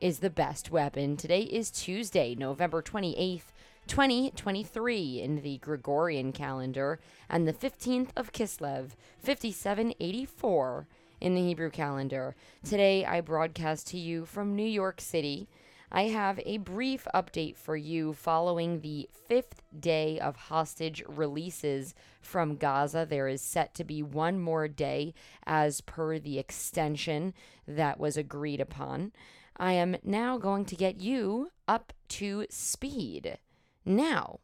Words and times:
is 0.00 0.20
the 0.20 0.30
best 0.30 0.70
weapon. 0.70 1.16
Today 1.16 1.40
is 1.40 1.70
Tuesday, 1.70 2.34
November 2.36 2.82
28th, 2.82 3.42
2023 3.88 5.20
in 5.20 5.42
the 5.42 5.58
Gregorian 5.58 6.30
calendar, 6.32 7.00
and 7.28 7.48
the 7.48 7.52
15th 7.52 8.10
of 8.16 8.32
Kislev, 8.32 8.90
5784 9.18 10.86
in 11.20 11.34
the 11.34 11.40
Hebrew 11.40 11.70
calendar. 11.70 12.36
Today 12.64 13.04
I 13.04 13.20
broadcast 13.20 13.88
to 13.88 13.98
you 13.98 14.24
from 14.24 14.54
New 14.54 14.66
York 14.66 15.00
City. 15.00 15.48
I 15.90 16.02
have 16.02 16.38
a 16.44 16.58
brief 16.58 17.08
update 17.12 17.56
for 17.56 17.76
you 17.76 18.12
following 18.12 18.80
the 18.80 19.08
fifth 19.26 19.62
day 19.78 20.20
of 20.20 20.36
hostage 20.36 21.02
releases 21.08 21.94
from 22.20 22.56
Gaza. 22.56 23.06
There 23.08 23.26
is 23.26 23.40
set 23.40 23.74
to 23.74 23.84
be 23.84 24.02
one 24.02 24.38
more 24.38 24.68
day 24.68 25.14
as 25.44 25.80
per 25.80 26.18
the 26.18 26.38
extension 26.38 27.32
that 27.66 27.98
was 27.98 28.16
agreed 28.16 28.60
upon. 28.60 29.12
I 29.58 29.72
am 29.72 29.96
now 30.04 30.38
going 30.38 30.64
to 30.66 30.76
get 30.76 31.00
you 31.00 31.50
up 31.66 31.92
to 32.08 32.46
speed. 32.48 33.38
Now, 33.84 34.38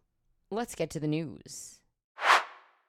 let's 0.51 0.75
get 0.75 0.91
to 0.91 1.01
the 1.01 1.07
news. 1.07 1.81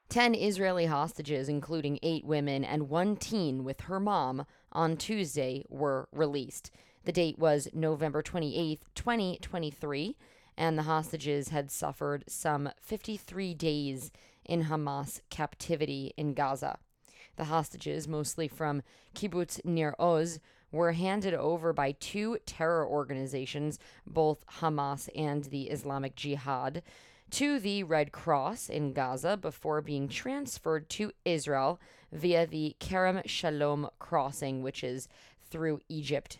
10 0.08 0.34
Israeli 0.34 0.86
hostages, 0.86 1.48
including 1.48 1.98
eight 2.02 2.24
women 2.24 2.64
and 2.64 2.88
one 2.88 3.16
teen 3.16 3.64
with 3.64 3.82
her 3.82 4.00
mom, 4.00 4.44
on 4.72 4.96
Tuesday 4.96 5.64
were 5.68 6.08
released. 6.12 6.70
The 7.04 7.12
date 7.12 7.38
was 7.38 7.68
November 7.72 8.22
28, 8.22 8.80
2023, 8.94 10.16
and 10.56 10.76
the 10.76 10.82
hostages 10.82 11.48
had 11.50 11.70
suffered 11.70 12.24
some 12.28 12.70
53 12.80 13.54
days 13.54 14.10
in 14.44 14.64
Hamas 14.64 15.20
captivity 15.30 16.12
in 16.16 16.34
Gaza. 16.34 16.78
The 17.36 17.44
hostages, 17.44 18.08
mostly 18.08 18.48
from 18.48 18.82
Kibbutz 19.14 19.64
Nir 19.64 19.94
Oz, 19.98 20.40
were 20.76 20.92
handed 20.92 21.34
over 21.34 21.72
by 21.72 21.92
two 21.92 22.38
terror 22.46 22.86
organizations, 22.86 23.78
both 24.06 24.46
Hamas 24.60 25.08
and 25.16 25.44
the 25.44 25.64
Islamic 25.64 26.14
Jihad, 26.14 26.82
to 27.30 27.58
the 27.58 27.82
Red 27.82 28.12
Cross 28.12 28.68
in 28.68 28.92
Gaza 28.92 29.36
before 29.36 29.80
being 29.80 30.08
transferred 30.08 30.88
to 30.90 31.10
Israel 31.24 31.80
via 32.12 32.46
the 32.46 32.76
Kerem 32.78 33.26
Shalom 33.26 33.88
crossing, 33.98 34.62
which 34.62 34.84
is 34.84 35.08
through 35.50 35.80
Egypt. 35.88 36.38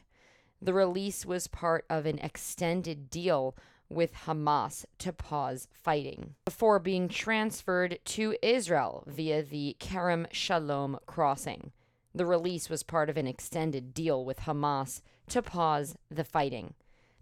The 0.63 0.73
release 0.73 1.27
was 1.27 1.49
part 1.49 1.85
of 1.91 2.07
an 2.07 2.19
extended 2.21 3.11
deal 3.11 3.57
with 3.89 4.15
Hamas 4.27 4.85
to 4.99 5.13
pause 5.13 5.69
fighting 5.73 6.35
before 6.45 6.79
being 6.79 7.09
transferred 7.09 7.99
to 8.05 8.37
Israel 8.43 9.05
via 9.07 9.43
the 9.43 9.77
Kerem 9.79 10.27
Shalom 10.33 10.99
crossing. 11.07 11.73
The 12.17 12.25
release 12.25 12.71
was 12.71 12.83
part 12.83 13.11
of 13.11 13.19
an 13.19 13.27
extended 13.27 13.93
deal 13.93 14.25
with 14.25 14.41
Hamas 14.41 15.03
to 15.29 15.43
pause 15.43 15.97
the 16.11 16.25
fighting. 16.25 16.73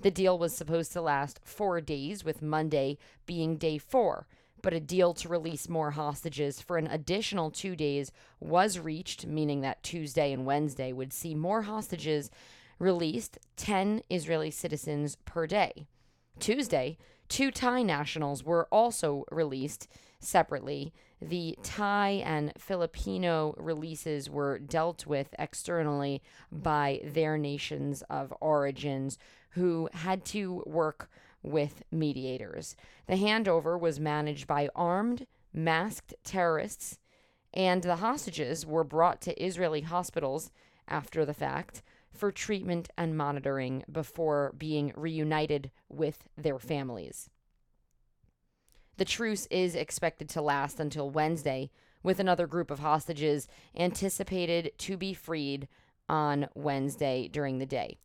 The 0.01 0.12
deal 0.12 0.39
was 0.39 0.55
supposed 0.55 0.92
to 0.92 1.01
last 1.01 1.41
four 1.42 1.81
days, 1.81 2.23
with 2.23 2.41
Monday 2.41 2.98
being 3.27 3.56
day 3.56 3.77
four, 3.77 4.28
but 4.62 4.73
a 4.73 4.78
deal 4.78 5.12
to 5.14 5.28
release 5.28 5.69
more 5.69 5.91
hostages 5.91 6.61
for 6.61 6.79
an 6.79 6.86
additional 6.86 7.51
two 7.51 7.74
days 7.74 8.13
was 8.39 8.79
reached, 8.79 9.27
meaning 9.27 9.63
that 9.63 9.83
Tuesday 9.83 10.33
and 10.33 10.46
Wednesday 10.46 10.92
would 10.92 11.13
see 11.13 11.35
more 11.35 11.63
hostages 11.63 12.30
released 12.79 13.36
10 13.57 14.01
Israeli 14.11 14.52
citizens 14.52 15.17
per 15.24 15.48
day. 15.48 15.89
Tuesday, 16.39 16.98
two 17.29 17.51
Thai 17.51 17.83
nationals 17.83 18.45
were 18.45 18.68
also 18.70 19.24
released 19.33 19.89
separately. 20.24 20.92
The 21.20 21.58
Thai 21.62 22.23
and 22.24 22.52
Filipino 22.58 23.55
releases 23.57 24.29
were 24.29 24.58
dealt 24.58 25.07
with 25.07 25.35
externally 25.39 26.23
by 26.51 27.01
their 27.05 27.39
nations 27.39 28.02
of 28.11 28.35
origins 28.40 29.18
who 29.51 29.89
had 29.92 30.24
to 30.27 30.62
work 30.67 31.08
with 31.42 31.83
mediators. 31.92 32.77
The 33.07 33.17
handover 33.17 33.79
was 33.79 34.01
managed 34.01 34.46
by 34.46 34.68
armed, 34.74 35.27
masked 35.52 36.14
terrorists, 36.24 36.98
and 37.52 37.83
the 37.83 37.96
hostages 37.96 38.67
were 38.67 38.85
brought 38.85 39.20
to 39.23 39.42
Israeli 39.42 39.83
hospitals 39.83 40.51
after 40.89 41.24
the 41.24 41.35
fact 41.35 41.83
for 42.11 42.33
treatment 42.33 42.89
and 42.96 43.17
monitoring 43.17 43.85
before 43.91 44.55
being 44.56 44.92
reunited 44.96 45.70
with 45.89 46.29
their 46.36 46.58
families. 46.58 47.30
The 48.96 49.05
truce 49.05 49.46
is 49.50 49.74
expected 49.74 50.28
to 50.30 50.42
last 50.42 50.78
until 50.78 51.10
Wednesday, 51.10 51.70
with 52.02 52.20
another 52.20 52.46
group 52.46 52.70
of 52.70 52.80
hostages 52.80 53.48
anticipated 53.77 54.72
to 54.78 54.96
be 54.96 55.14
freed 55.14 55.68
on 56.08 56.48
Wednesday 56.55 57.28
during 57.28 57.58
the 57.58 57.66
day. 57.66 57.96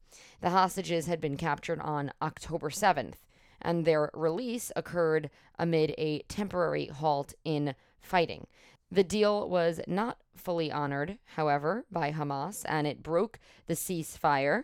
The 0.42 0.50
hostages 0.50 1.06
had 1.06 1.22
been 1.22 1.38
captured 1.38 1.82
on 1.82 2.12
October 2.22 2.70
7th, 2.70 3.16
and 3.62 3.86
their 3.86 4.10
release 4.14 4.72
occurred 4.76 5.30
amid 5.60 5.94
a 5.98 6.20
temporary 6.24 6.88
halt 6.88 7.34
in 7.44 7.76
fighting. 8.02 8.48
The 8.90 9.04
deal 9.04 9.48
was 9.48 9.82
not 9.86 10.18
fully 10.36 10.72
honored, 10.72 11.20
however, 11.36 11.86
by 11.92 12.12
Hamas, 12.12 12.66
and 12.68 12.88
it 12.88 13.04
broke 13.04 13.38
the 13.68 13.76
ceasefire 13.76 14.64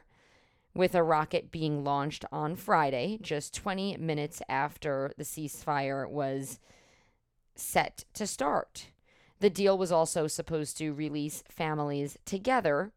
with 0.75 0.93
a 0.93 1.01
rocket 1.01 1.51
being 1.51 1.83
launched 1.83 2.25
on 2.31 2.55
Friday, 2.55 3.17
just 3.21 3.53
20 3.55 3.97
minutes 3.97 4.41
after 4.49 5.13
the 5.17 5.23
ceasefire 5.23 6.07
was 6.07 6.59
set 7.55 8.03
to 8.13 8.27
start. 8.27 8.91
The 9.39 9.49
deal 9.49 9.77
was 9.77 9.91
also 9.91 10.27
supposed 10.27 10.77
to 10.77 10.91
release 10.91 11.43
families 11.49 12.17
together. 12.25 12.91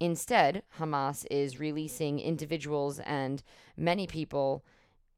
Instead, 0.00 0.62
Hamas 0.78 1.24
is 1.30 1.60
releasing 1.60 2.18
individuals 2.18 2.98
and 3.00 3.42
many 3.76 4.06
people 4.06 4.64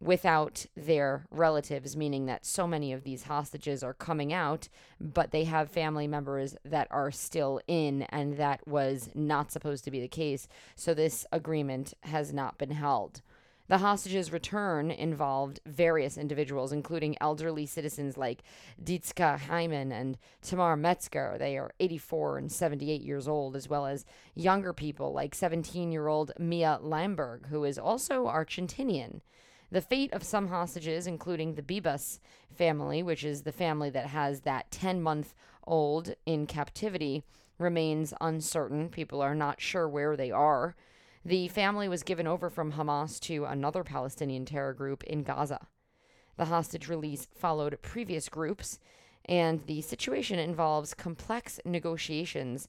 without 0.01 0.67
their 0.77 1.27
relatives, 1.31 1.97
meaning 1.97 2.27
that 2.27 2.47
so 2.47 2.67
many 2.67 2.93
of 2.93 3.03
these 3.03 3.25
hostages 3.25 3.83
are 3.83 3.95
coming 3.95 4.33
out, 4.33 4.69
but 5.01 5.31
they 5.33 5.45
have 5.45 5.71
family 5.71 6.07
members 6.07 6.57
that 6.65 6.87
are 6.91 7.11
still 7.11 7.61
in, 7.67 8.03
and 8.03 8.37
that 8.37 8.67
was 8.67 9.11
not 9.15 9.51
supposed 9.51 9.85
to 9.85 9.91
be 9.91 10.01
the 10.01 10.09
case. 10.09 10.47
So 10.77 10.95
this 10.95 11.27
agreement 11.33 11.95
has 12.03 12.33
not 12.33 12.59
been 12.59 12.71
held. 12.71 13.23
The 13.69 13.79
hostages' 13.79 14.33
return 14.33 14.91
involved 14.91 15.61
various 15.67 16.17
individuals, 16.17 16.73
including 16.73 17.19
elderly 17.21 17.67
citizens 17.67 18.17
like 18.17 18.43
Ditska 18.83 19.39
Hyman 19.41 19.93
and 19.93 20.17
Tamar 20.41 20.75
Metzger. 20.75 21.37
They 21.39 21.59
are 21.59 21.73
84 21.79 22.39
and 22.39 22.51
78 22.51 23.03
years 23.03 23.29
old, 23.29 23.55
as 23.55 23.69
well 23.69 23.85
as 23.85 24.07
younger 24.35 24.73
people 24.73 25.13
like 25.13 25.35
17 25.35 25.93
year 25.93 26.09
old 26.09 26.33
Mia 26.39 26.79
Lamberg, 26.83 27.49
who 27.49 27.65
is 27.65 27.79
also 27.79 28.25
Argentinian. 28.27 29.21
The 29.71 29.81
fate 29.83 30.13
of 30.15 30.23
some 30.23 30.49
hostages, 30.49 31.07
including 31.07 31.55
the 31.55 31.63
Bibas 31.63 32.21
family, 32.51 33.03
which 33.03 33.23
is 33.23 33.43
the 33.43 33.53
family 33.53 33.91
that 33.91 34.07
has 34.07 34.41
that 34.41 34.71
10 34.71 35.03
month 35.03 35.35
old 35.67 36.15
in 36.25 36.47
captivity, 36.47 37.23
remains 37.59 38.15
uncertain. 38.21 38.89
People 38.89 39.21
are 39.21 39.35
not 39.35 39.61
sure 39.61 39.87
where 39.87 40.17
they 40.17 40.31
are. 40.31 40.75
The 41.25 41.49
family 41.49 41.89
was 41.89 42.03
given 42.03 42.27
over 42.27 42.49
from 42.49 42.73
Hamas 42.73 43.21
to 43.21 43.45
another 43.45 43.85
Palestinian 43.85 44.47
terror 44.47 44.73
group 44.73 45.05
in 45.05 45.23
Gaza. 45.23 45.67
The 46.39 46.47
hostage 46.47 46.89
release 46.89 47.29
followed 47.35 47.77
previous 47.83 48.31
groups, 48.31 48.79
and 49.27 49.67
the 49.67 49.83
situation 49.83 50.39
involves 50.39 50.95
complex 50.95 51.61
negotiations, 51.67 52.69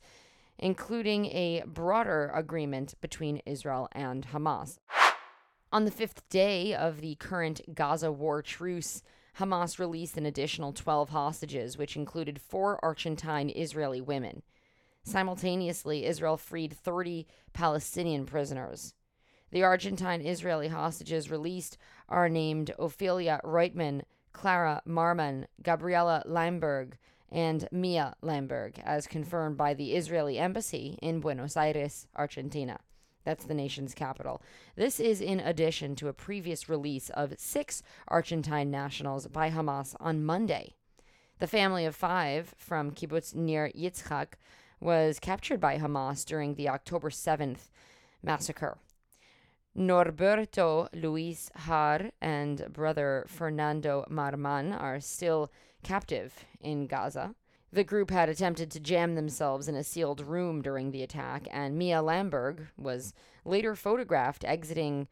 including 0.57 1.27
a 1.27 1.63
broader 1.65 2.31
agreement 2.35 2.95
between 2.99 3.41
Israel 3.45 3.87
and 3.93 4.27
Hamas. 4.27 4.79
On 5.71 5.85
the 5.85 5.91
fifth 5.91 6.27
day 6.29 6.73
of 6.73 6.99
the 6.99 7.13
current 7.15 7.61
Gaza 7.75 8.11
war 8.11 8.41
truce, 8.41 9.03
Hamas 9.37 9.77
released 9.77 10.17
an 10.17 10.25
additional 10.25 10.73
12 10.73 11.09
hostages, 11.09 11.77
which 11.77 11.95
included 11.95 12.41
four 12.41 12.83
Argentine 12.83 13.51
Israeli 13.51 14.01
women. 14.01 14.41
Simultaneously, 15.03 16.07
Israel 16.07 16.37
freed 16.37 16.73
30 16.73 17.27
Palestinian 17.53 18.25
prisoners. 18.25 18.95
The 19.51 19.61
Argentine 19.61 20.21
Israeli 20.21 20.69
hostages 20.69 21.29
released 21.29 21.77
are 22.07 22.29
named 22.29 22.73
Ophelia 22.79 23.39
Reutman, 23.43 24.01
Clara 24.33 24.81
Marman, 24.87 25.45
Gabriela 25.61 26.23
Lamberg, 26.25 26.93
and 27.31 27.67
Mia 27.71 28.15
Lamberg, 28.23 28.79
as 28.83 29.05
confirmed 29.05 29.57
by 29.57 29.75
the 29.75 29.93
Israeli 29.93 30.39
embassy 30.39 30.97
in 30.99 31.19
Buenos 31.19 31.55
Aires, 31.55 32.07
Argentina. 32.15 32.79
That's 33.29 33.45
the 33.45 33.53
nation's 33.53 33.93
capital. 33.93 34.41
This 34.75 34.99
is 34.99 35.21
in 35.21 35.39
addition 35.39 35.95
to 35.97 36.07
a 36.07 36.13
previous 36.13 36.67
release 36.67 37.11
of 37.11 37.35
six 37.37 37.83
Argentine 38.07 38.71
nationals 38.71 39.27
by 39.27 39.51
Hamas 39.51 39.95
on 39.99 40.25
Monday. 40.25 40.73
The 41.37 41.45
family 41.45 41.85
of 41.85 41.95
five 41.95 42.55
from 42.57 42.89
Kibbutz 42.89 43.35
Nir 43.35 43.69
Yitzhak 43.77 44.29
was 44.79 45.19
captured 45.19 45.59
by 45.59 45.77
Hamas 45.77 46.25
during 46.25 46.55
the 46.55 46.69
October 46.69 47.11
7th 47.11 47.69
massacre. 48.23 48.79
Norberto 49.77 50.87
Luis 50.91 51.51
Har 51.55 52.09
and 52.19 52.73
brother 52.73 53.27
Fernando 53.27 54.05
Marman 54.09 54.73
are 54.73 54.99
still 54.99 55.51
captive 55.83 56.45
in 56.59 56.87
Gaza. 56.87 57.35
The 57.71 57.83
group 57.83 58.09
had 58.09 58.29
attempted 58.29 58.71
to 58.71 58.79
jam 58.79 59.15
themselves 59.15 59.67
in 59.67 59.75
a 59.75 59.83
sealed 59.83 60.21
room 60.21 60.61
during 60.61 60.91
the 60.91 61.03
attack, 61.03 61.47
and 61.51 61.77
Mia 61.77 62.01
Lamberg 62.01 62.67
was 62.77 63.13
later 63.45 63.75
photographed 63.75 64.43
exiting 64.43 65.07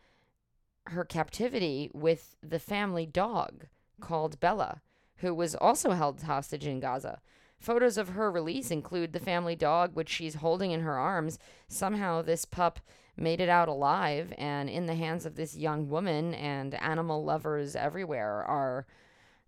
her 0.88 1.06
captivity 1.06 1.92
with 1.94 2.36
the 2.42 2.60
family 2.60 3.06
dog 3.06 3.68
called 4.02 4.40
Bella, 4.40 4.82
who 5.18 5.34
was 5.34 5.56
also 5.56 5.92
held 5.92 6.22
hostage 6.24 6.66
in 6.66 6.80
Gaza. 6.80 7.22
Photos 7.60 7.98
of 7.98 8.10
her 8.10 8.32
release 8.32 8.72
include 8.72 9.14
the 9.14 9.20
family 9.20 9.56
dog, 9.56 9.96
which 9.96 10.10
she's 10.10 10.36
holding 10.36 10.72
in 10.72 10.82
her 10.82 10.98
arms. 10.98 11.38
Somehow, 11.68 12.22
this 12.22 12.46
pup 12.46 12.80
made 13.16 13.42
it 13.42 13.50
out 13.50 13.68
alive 13.68 14.34
and 14.38 14.70
in 14.70 14.86
the 14.86 14.96
hands 14.96 15.26
of 15.26 15.36
this 15.36 15.56
young 15.58 15.90
woman, 15.90 16.34
and 16.34 16.74
animal 16.76 17.24
lovers 17.24 17.76
everywhere 17.76 18.44
are 18.44 18.86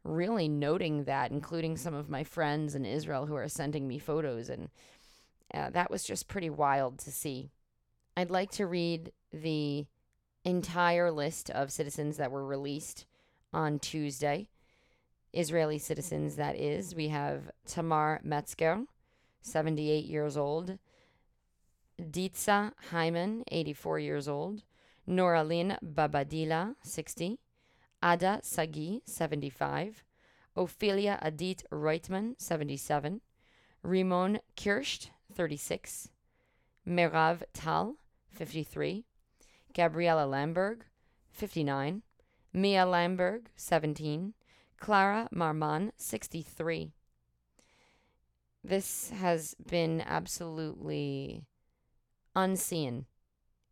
really 0.03 0.47
noting 0.47 1.03
that, 1.03 1.31
including 1.31 1.77
some 1.77 1.93
of 1.93 2.09
my 2.09 2.23
friends 2.23 2.75
in 2.75 2.85
Israel 2.85 3.25
who 3.25 3.35
are 3.35 3.47
sending 3.47 3.87
me 3.87 3.99
photos. 3.99 4.49
And 4.49 4.69
uh, 5.53 5.69
that 5.71 5.91
was 5.91 6.03
just 6.03 6.27
pretty 6.27 6.49
wild 6.49 6.99
to 6.99 7.11
see. 7.11 7.51
I'd 8.15 8.31
like 8.31 8.51
to 8.51 8.65
read 8.65 9.11
the 9.31 9.85
entire 10.43 11.11
list 11.11 11.49
of 11.49 11.71
citizens 11.71 12.17
that 12.17 12.31
were 12.31 12.45
released 12.45 13.05
on 13.53 13.79
Tuesday. 13.79 14.49
Israeli 15.33 15.77
citizens, 15.77 16.35
that 16.37 16.55
is. 16.55 16.95
We 16.95 17.09
have 17.09 17.51
Tamar 17.67 18.19
Metzger, 18.23 18.85
78 19.41 20.05
years 20.05 20.35
old, 20.37 20.79
Ditsa 22.01 22.71
Hyman, 22.89 23.43
84 23.51 23.99
years 23.99 24.27
old, 24.27 24.63
Noralin 25.07 25.77
Babadila, 25.83 26.75
60, 26.83 27.39
Ada 28.01 28.39
Sagi, 28.43 29.01
75, 29.05 30.03
Ophelia 30.55 31.19
Adit 31.21 31.63
Reutman, 31.71 32.35
77, 32.37 33.21
Rimon 33.83 34.39
Kirst, 34.55 35.09
36, 35.33 36.09
Merav 36.87 37.43
Tal, 37.53 37.95
53, 38.31 39.05
Gabriella 39.73 40.25
Lamberg, 40.25 40.81
59, 41.31 42.01
Mia 42.53 42.85
Lamberg, 42.85 43.47
17, 43.55 44.33
Clara 44.79 45.27
Marman, 45.31 45.91
63. 45.97 46.91
This 48.63 49.11
has 49.11 49.55
been 49.55 50.01
absolutely 50.05 51.43
unseen 52.35 53.05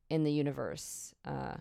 in 0.09 0.23
the 0.23 0.31
universe. 0.31 1.13
Uh, 1.25 1.57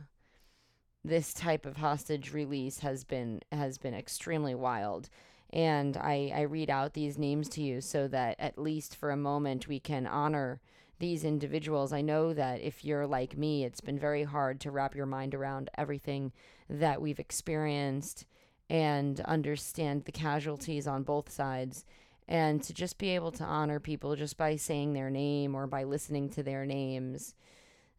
this 1.07 1.33
type 1.33 1.67
of 1.67 1.77
hostage 1.77 2.33
release 2.33 2.81
has 2.81 3.05
been 3.05 3.41
has 3.53 3.79
been 3.79 3.95
extremely 3.95 4.55
wild. 4.55 5.09
And 5.51 5.97
I, 5.97 6.33
I 6.35 6.41
read 6.43 6.71
out 6.71 6.95
these 6.95 7.17
names 7.17 7.49
to 7.51 7.63
you 7.63 7.81
so 7.81 8.09
that 8.09 8.37
at 8.39 8.59
least 8.59 8.97
for 8.97 9.11
a 9.11 9.17
moment 9.17 9.69
we 9.69 9.79
can 9.79 10.07
honor 10.07 10.61
these 10.99 11.25
individuals. 11.25 11.93
I 11.93 12.01
know 12.01 12.35
that 12.35 12.61
if 12.61 12.85
you're 12.85 13.07
like 13.07 13.39
me, 13.39 13.65
it's 13.65 13.81
been 13.81 13.99
very 13.99 14.25
hard 14.25 14.61
to 14.61 14.71
wrap 14.71 14.95
your 14.95 15.07
mind 15.07 15.35
around 15.35 15.71
everything 15.79 16.33
that 16.69 17.01
we've 17.01 17.21
experienced 17.21 18.27
and 18.69 19.21
understand 19.21 20.05
the 20.05 20.13
casualties 20.13 20.87
on 20.89 21.05
both 21.05 21.31
sides 21.31 21.85
and 22.27 22.63
to 22.65 22.75
just 22.75 22.99
be 22.99 23.11
able 23.11 23.31
to 23.31 23.45
honor 23.45 23.79
people 23.79 24.17
just 24.17 24.37
by 24.37 24.57
saying 24.57 24.93
their 24.93 25.11
name 25.11 25.55
or 25.55 25.69
by 25.69 25.85
listening 25.85 26.29
to 26.29 26.43
their 26.43 26.67
names 26.67 27.35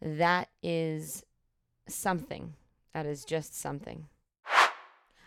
that 0.01 0.50
is 0.62 1.24
something 1.88 2.54
that 2.97 3.05
is 3.05 3.23
just 3.23 3.55
something 3.55 4.07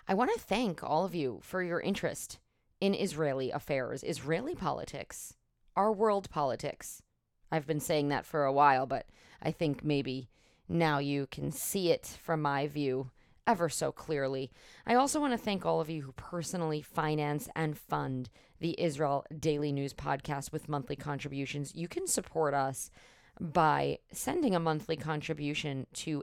i 0.08 0.12
want 0.12 0.28
to 0.34 0.40
thank 0.40 0.82
all 0.82 1.04
of 1.04 1.14
you 1.14 1.38
for 1.40 1.62
your 1.62 1.78
interest 1.78 2.40
in 2.80 2.92
israeli 2.92 3.52
affairs 3.52 4.02
israeli 4.02 4.56
politics 4.56 5.34
our 5.76 5.92
world 5.92 6.28
politics 6.30 7.00
i've 7.52 7.68
been 7.68 7.78
saying 7.78 8.08
that 8.08 8.26
for 8.26 8.44
a 8.44 8.52
while 8.52 8.86
but 8.86 9.06
i 9.40 9.52
think 9.52 9.84
maybe 9.84 10.28
now 10.68 10.98
you 10.98 11.28
can 11.30 11.52
see 11.52 11.92
it 11.92 12.18
from 12.20 12.42
my 12.42 12.66
view 12.66 13.12
ever 13.46 13.68
so 13.68 13.90
clearly. 13.90 14.52
I 14.86 14.94
also 14.94 15.18
want 15.18 15.32
to 15.32 15.38
thank 15.38 15.66
all 15.66 15.80
of 15.80 15.90
you 15.90 16.02
who 16.02 16.12
personally 16.12 16.82
finance 16.82 17.48
and 17.56 17.76
fund 17.76 18.30
the 18.60 18.80
Israel 18.80 19.24
Daily 19.36 19.72
News 19.72 19.92
podcast 19.92 20.52
with 20.52 20.68
monthly 20.68 20.94
contributions. 20.94 21.74
You 21.74 21.88
can 21.88 22.06
support 22.06 22.54
us 22.54 22.92
by 23.40 23.98
sending 24.12 24.54
a 24.54 24.60
monthly 24.60 24.96
contribution 24.96 25.88
to 25.94 26.22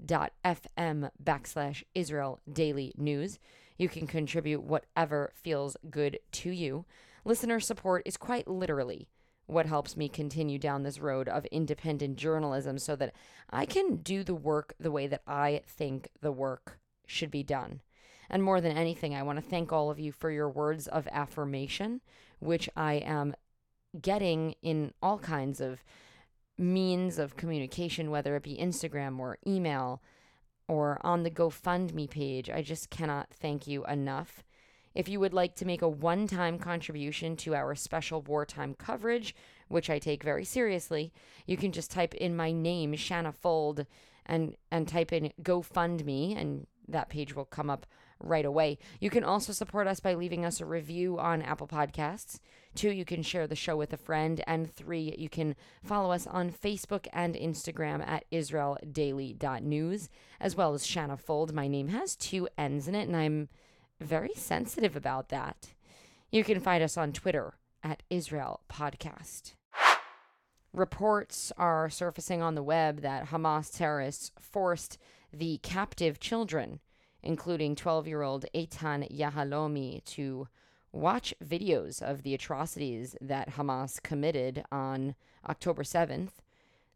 anchor.fm 0.00 1.10
backslash 1.22 1.82
Israel 1.94 2.40
Daily 2.50 2.92
News. 2.96 3.38
You 3.78 3.88
can 3.88 4.06
contribute 4.06 4.62
whatever 4.62 5.32
feels 5.34 5.76
good 5.90 6.18
to 6.32 6.50
you. 6.50 6.84
Listener 7.24 7.60
support 7.60 8.02
is 8.06 8.16
quite 8.16 8.48
literally 8.48 9.08
what 9.46 9.66
helps 9.66 9.96
me 9.96 10.08
continue 10.08 10.58
down 10.58 10.82
this 10.82 10.98
road 10.98 11.28
of 11.28 11.44
independent 11.46 12.16
journalism 12.16 12.78
so 12.78 12.96
that 12.96 13.14
I 13.50 13.64
can 13.64 13.96
do 13.96 14.24
the 14.24 14.34
work 14.34 14.74
the 14.80 14.90
way 14.90 15.06
that 15.06 15.22
I 15.26 15.62
think 15.66 16.08
the 16.20 16.32
work 16.32 16.78
should 17.06 17.30
be 17.30 17.42
done. 17.42 17.80
And 18.28 18.42
more 18.42 18.60
than 18.60 18.76
anything, 18.76 19.14
I 19.14 19.22
want 19.22 19.38
to 19.38 19.44
thank 19.48 19.72
all 19.72 19.90
of 19.90 20.00
you 20.00 20.10
for 20.10 20.32
your 20.32 20.48
words 20.48 20.88
of 20.88 21.06
affirmation, 21.12 22.00
which 22.40 22.68
I 22.76 22.94
am 22.94 23.36
getting 24.00 24.56
in 24.62 24.92
all 25.00 25.18
kinds 25.18 25.60
of 25.60 25.84
means 26.58 27.18
of 27.18 27.36
communication, 27.36 28.10
whether 28.10 28.36
it 28.36 28.42
be 28.42 28.56
Instagram 28.56 29.18
or 29.18 29.38
email 29.46 30.02
or 30.68 31.00
on 31.02 31.22
the 31.22 31.30
GoFundMe 31.30 32.08
page. 32.10 32.50
I 32.50 32.62
just 32.62 32.90
cannot 32.90 33.28
thank 33.30 33.66
you 33.66 33.84
enough. 33.86 34.42
If 34.94 35.08
you 35.08 35.20
would 35.20 35.34
like 35.34 35.54
to 35.56 35.66
make 35.66 35.82
a 35.82 35.88
one 35.88 36.26
time 36.26 36.58
contribution 36.58 37.36
to 37.38 37.54
our 37.54 37.74
special 37.74 38.22
wartime 38.22 38.74
coverage, 38.74 39.34
which 39.68 39.90
I 39.90 39.98
take 39.98 40.22
very 40.22 40.44
seriously, 40.44 41.12
you 41.46 41.56
can 41.56 41.70
just 41.72 41.90
type 41.90 42.14
in 42.14 42.34
my 42.34 42.50
name, 42.50 42.94
Shanna 42.96 43.32
Fuld, 43.32 43.86
and, 44.24 44.56
and 44.70 44.88
type 44.88 45.12
in 45.12 45.32
GoFundMe, 45.42 46.36
and 46.36 46.66
that 46.88 47.10
page 47.10 47.36
will 47.36 47.44
come 47.44 47.68
up 47.68 47.86
right 48.18 48.44
away. 48.44 48.78
You 49.00 49.10
can 49.10 49.24
also 49.24 49.52
support 49.52 49.86
us 49.86 50.00
by 50.00 50.14
leaving 50.14 50.44
us 50.44 50.60
a 50.60 50.66
review 50.66 51.18
on 51.18 51.42
Apple 51.42 51.66
Podcasts. 51.66 52.40
Two, 52.74 52.90
you 52.90 53.04
can 53.04 53.22
share 53.22 53.46
the 53.46 53.54
show 53.54 53.76
with 53.76 53.92
a 53.92 53.98
friend. 53.98 54.42
And 54.46 54.72
three, 54.72 55.14
you 55.18 55.28
can 55.28 55.56
follow 55.84 56.12
us 56.12 56.26
on 56.26 56.50
Facebook 56.50 57.06
and 57.12 57.34
Instagram 57.34 58.06
at 58.06 58.24
IsraelDaily.news, 58.30 60.08
as 60.40 60.56
well 60.56 60.74
as 60.74 60.86
Shanna 60.86 61.16
Fuld. 61.16 61.52
My 61.52 61.68
name 61.68 61.88
has 61.88 62.16
two 62.16 62.48
N's 62.58 62.88
in 62.88 62.94
it, 62.94 63.08
and 63.08 63.16
I'm 63.16 63.48
very 64.00 64.34
sensitive 64.34 64.96
about 64.96 65.28
that. 65.30 65.68
You 66.30 66.44
can 66.44 66.60
find 66.60 66.82
us 66.82 66.96
on 66.96 67.12
Twitter 67.12 67.54
at 67.82 68.02
Israel 68.10 68.60
Podcast. 68.70 69.52
Reports 70.72 71.52
are 71.56 71.88
surfacing 71.88 72.42
on 72.42 72.54
the 72.54 72.62
web 72.62 73.00
that 73.00 73.28
Hamas 73.28 73.74
terrorists 73.74 74.30
forced 74.38 74.98
the 75.32 75.58
captive 75.62 76.20
children, 76.20 76.80
including 77.26 77.74
12 77.74 78.06
year 78.06 78.22
old 78.22 78.46
Eitan 78.54 79.10
Yahalomi, 79.14 80.02
to 80.04 80.48
watch 80.92 81.34
videos 81.44 82.00
of 82.00 82.22
the 82.22 82.32
atrocities 82.32 83.16
that 83.20 83.50
Hamas 83.50 84.02
committed 84.02 84.64
on 84.72 85.14
October 85.46 85.82
7th. 85.82 86.30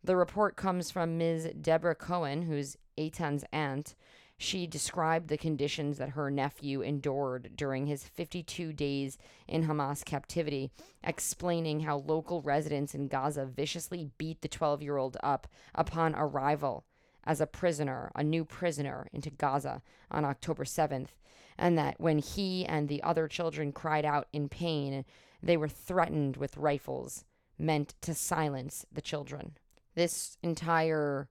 The 0.02 0.16
report 0.16 0.56
comes 0.56 0.90
from 0.90 1.18
Ms. 1.18 1.50
Deborah 1.60 1.94
Cohen, 1.94 2.42
who's 2.42 2.78
Eitan's 2.96 3.44
aunt, 3.52 3.94
she 4.42 4.66
described 4.66 5.28
the 5.28 5.36
conditions 5.36 5.98
that 5.98 6.08
her 6.10 6.30
nephew 6.30 6.80
endured 6.80 7.50
during 7.56 7.84
his 7.84 8.08
52 8.08 8.72
days 8.72 9.18
in 9.46 9.66
Hamas 9.66 10.02
captivity, 10.02 10.70
explaining 11.04 11.80
how 11.80 11.98
local 11.98 12.40
residents 12.40 12.94
in 12.94 13.08
Gaza 13.08 13.44
viciously 13.44 14.08
beat 14.16 14.40
the 14.40 14.48
12 14.48 14.80
year 14.80 14.96
old 14.96 15.18
up 15.22 15.46
upon 15.74 16.14
arrival 16.14 16.86
as 17.24 17.40
a 17.40 17.46
prisoner, 17.46 18.10
a 18.14 18.24
new 18.24 18.44
prisoner, 18.44 19.08
into 19.12 19.30
Gaza 19.30 19.82
on 20.10 20.24
October 20.24 20.64
7th, 20.64 21.10
and 21.58 21.76
that 21.76 22.00
when 22.00 22.18
he 22.18 22.64
and 22.64 22.88
the 22.88 23.02
other 23.02 23.28
children 23.28 23.72
cried 23.72 24.04
out 24.04 24.28
in 24.32 24.48
pain, 24.48 25.04
they 25.42 25.56
were 25.56 25.68
threatened 25.68 26.36
with 26.36 26.56
rifles 26.56 27.24
meant 27.58 27.94
to 28.00 28.14
silence 28.14 28.86
the 28.90 29.02
children. 29.02 29.56
This 29.94 30.38
entire 30.42 31.28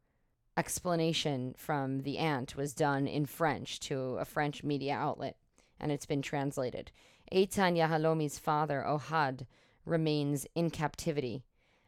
explanation 0.55 1.55
from 1.57 2.01
the 2.01 2.17
aunt 2.17 2.55
was 2.55 2.73
done 2.73 3.07
in 3.07 3.25
French 3.25 3.79
to 3.79 4.17
a 4.17 4.25
French 4.25 4.63
media 4.63 4.93
outlet, 4.93 5.37
and 5.79 5.91
it's 5.91 6.05
been 6.05 6.21
translated. 6.21 6.91
Eitan 7.33 7.77
Yahalomi's 7.77 8.37
father, 8.37 8.83
Ohad, 8.87 9.45
remains 9.85 10.45
in 10.55 10.69
captivity, 10.69 11.43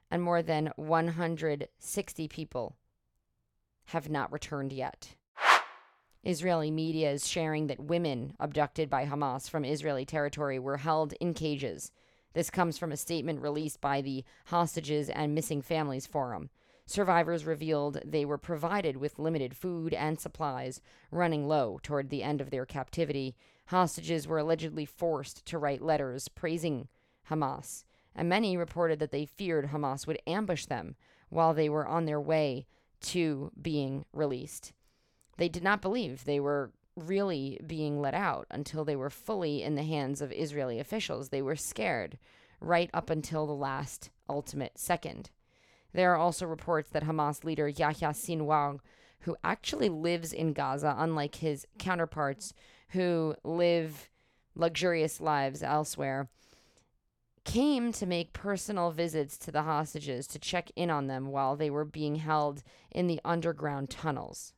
and 0.10 0.24
more 0.24 0.42
than 0.42 0.72
160 0.76 2.28
people 2.28 2.76
have 3.86 4.10
not 4.10 4.32
returned 4.32 4.72
yet. 4.72 5.16
Israeli 6.24 6.70
media 6.70 7.12
is 7.12 7.28
sharing 7.28 7.68
that 7.68 7.80
women 7.80 8.36
abducted 8.40 8.90
by 8.90 9.06
Hamas 9.06 9.50
from 9.50 9.66
Israeli 9.66 10.06
territory 10.06 10.60
were 10.60 10.78
held 10.78 11.14
in 11.20 11.34
cages. 11.34 11.92
This 12.34 12.52
comes 12.52 12.78
from 12.78 12.92
a 12.92 12.98
statement 12.98 13.42
released 13.42 13.82
by 13.82 14.02
the 14.02 14.24
Hostages 14.46 15.10
and 15.10 15.34
Missing 15.34 15.64
Families 15.64 16.06
Forum. 16.06 16.50
Survivors 16.86 17.46
revealed 17.46 18.02
they 18.06 18.24
were 18.24 18.38
provided 18.38 18.98
with 18.98 19.18
limited 19.18 19.56
food 19.56 19.94
and 19.94 20.20
supplies, 20.20 20.80
running 21.10 21.48
low 21.48 21.80
toward 21.82 22.10
the 22.10 22.22
end 22.22 22.40
of 22.40 22.52
their 22.52 22.66
captivity. 22.66 23.36
Hostages 23.68 24.28
were 24.28 24.38
allegedly 24.38 24.86
forced 24.86 25.46
to 25.48 25.58
write 25.58 25.82
letters 25.82 26.28
praising 26.28 26.88
Hamas, 27.30 27.84
and 28.16 28.30
many 28.30 28.58
reported 28.58 29.00
that 29.00 29.12
they 29.12 29.26
feared 29.26 29.70
Hamas 29.70 30.06
would 30.06 30.22
ambush 30.28 30.66
them 30.66 30.96
while 31.30 31.54
they 31.54 31.70
were 31.70 31.88
on 31.88 32.06
their 32.06 32.22
way 32.22 32.68
to 33.02 33.52
being 33.62 34.06
released. 34.14 34.74
They 35.38 35.50
did 35.50 35.64
not 35.64 35.82
believe 35.82 36.26
they 36.26 36.40
were 36.40 36.72
really 36.96 37.60
being 37.66 38.02
let 38.02 38.14
out 38.14 38.48
until 38.52 38.84
they 38.84 38.96
were 38.96 39.10
fully 39.10 39.64
in 39.64 39.76
the 39.76 39.84
hands 39.84 40.22
of 40.22 40.32
Israeli 40.32 40.80
officials. 40.80 41.30
They 41.30 41.42
were 41.42 41.56
scared 41.56 42.18
right 42.60 42.90
up 42.94 43.10
until 43.10 43.48
the 43.48 43.54
last 43.54 44.10
ultimate 44.30 44.78
second. 44.78 45.32
There 45.94 46.14
are 46.14 46.18
also 46.18 46.46
reports 46.46 46.90
that 46.90 47.04
Hamas 47.04 47.44
leader 47.44 47.68
Yahya 47.68 48.10
Sinwar, 48.10 48.80
who 49.22 49.36
actually 49.44 49.90
lives 49.90 50.32
in 50.34 50.54
Gaza, 50.54 50.96
unlike 50.98 51.36
his 51.36 51.66
counterparts 51.80 52.54
who 52.90 53.36
live 53.44 54.10
luxurious 54.56 55.22
lives 55.22 55.64
elsewhere, 55.64 56.30
came 57.44 57.92
to 57.92 58.06
make 58.06 58.34
personal 58.34 58.92
visits 58.92 59.38
to 59.40 59.52
the 59.52 59.64
hostages 59.64 60.28
to 60.28 60.40
check 60.40 60.72
in 60.76 60.90
on 60.90 61.08
them 61.08 61.28
while 61.28 61.56
they 61.56 61.70
were 61.70 61.86
being 61.86 62.16
held 62.16 62.64
in 62.92 63.08
the 63.08 63.20
underground 63.26 63.90
tunnels. 63.90 64.54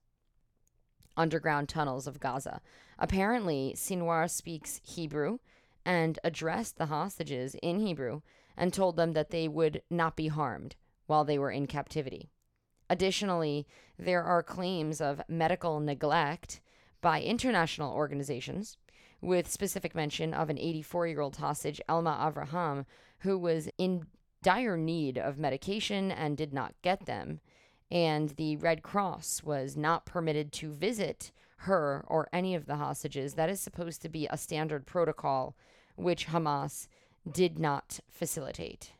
Underground 1.15 1.69
tunnels 1.69 2.07
of 2.07 2.19
Gaza. 2.19 2.59
Apparently, 2.99 3.73
Sinwar 3.75 4.29
speaks 4.29 4.81
Hebrew 4.83 5.39
and 5.85 6.19
addressed 6.23 6.77
the 6.77 6.87
hostages 6.87 7.55
in 7.61 7.79
Hebrew 7.79 8.21
and 8.57 8.73
told 8.73 8.95
them 8.95 9.13
that 9.13 9.29
they 9.29 9.47
would 9.47 9.81
not 9.89 10.15
be 10.15 10.27
harmed 10.27 10.75
while 11.05 11.25
they 11.25 11.37
were 11.37 11.51
in 11.51 11.67
captivity. 11.67 12.29
Additionally, 12.89 13.67
there 13.97 14.23
are 14.23 14.43
claims 14.43 15.01
of 15.01 15.21
medical 15.27 15.79
neglect 15.79 16.61
by 17.01 17.21
international 17.21 17.93
organizations 17.93 18.77
with 19.23 19.49
specific 19.49 19.95
mention 19.95 20.33
of 20.33 20.49
an 20.49 20.57
84 20.57 21.07
year 21.07 21.21
old 21.21 21.37
hostage, 21.37 21.81
Elma 21.87 22.31
Avraham, 22.31 22.85
who 23.19 23.37
was 23.37 23.69
in 23.77 24.05
dire 24.41 24.77
need 24.77 25.17
of 25.17 25.39
medication 25.39 26.11
and 26.11 26.37
did 26.37 26.53
not 26.53 26.75
get 26.81 27.05
them. 27.05 27.39
And 27.89 28.29
the 28.31 28.57
Red 28.57 28.83
Cross 28.83 29.43
was 29.43 29.77
not 29.77 30.05
permitted 30.05 30.51
to 30.53 30.71
visit 30.71 31.31
her 31.57 32.03
or 32.07 32.27
any 32.33 32.55
of 32.55 32.65
the 32.65 32.75
hostages. 32.75 33.35
That 33.35 33.49
is 33.49 33.59
supposed 33.59 34.01
to 34.01 34.09
be 34.09 34.27
a 34.27 34.37
standard 34.37 34.85
protocol, 34.85 35.55
which 35.95 36.27
Hamas 36.27 36.87
did 37.31 37.57
not 37.57 37.99
facilitate. 38.11 38.93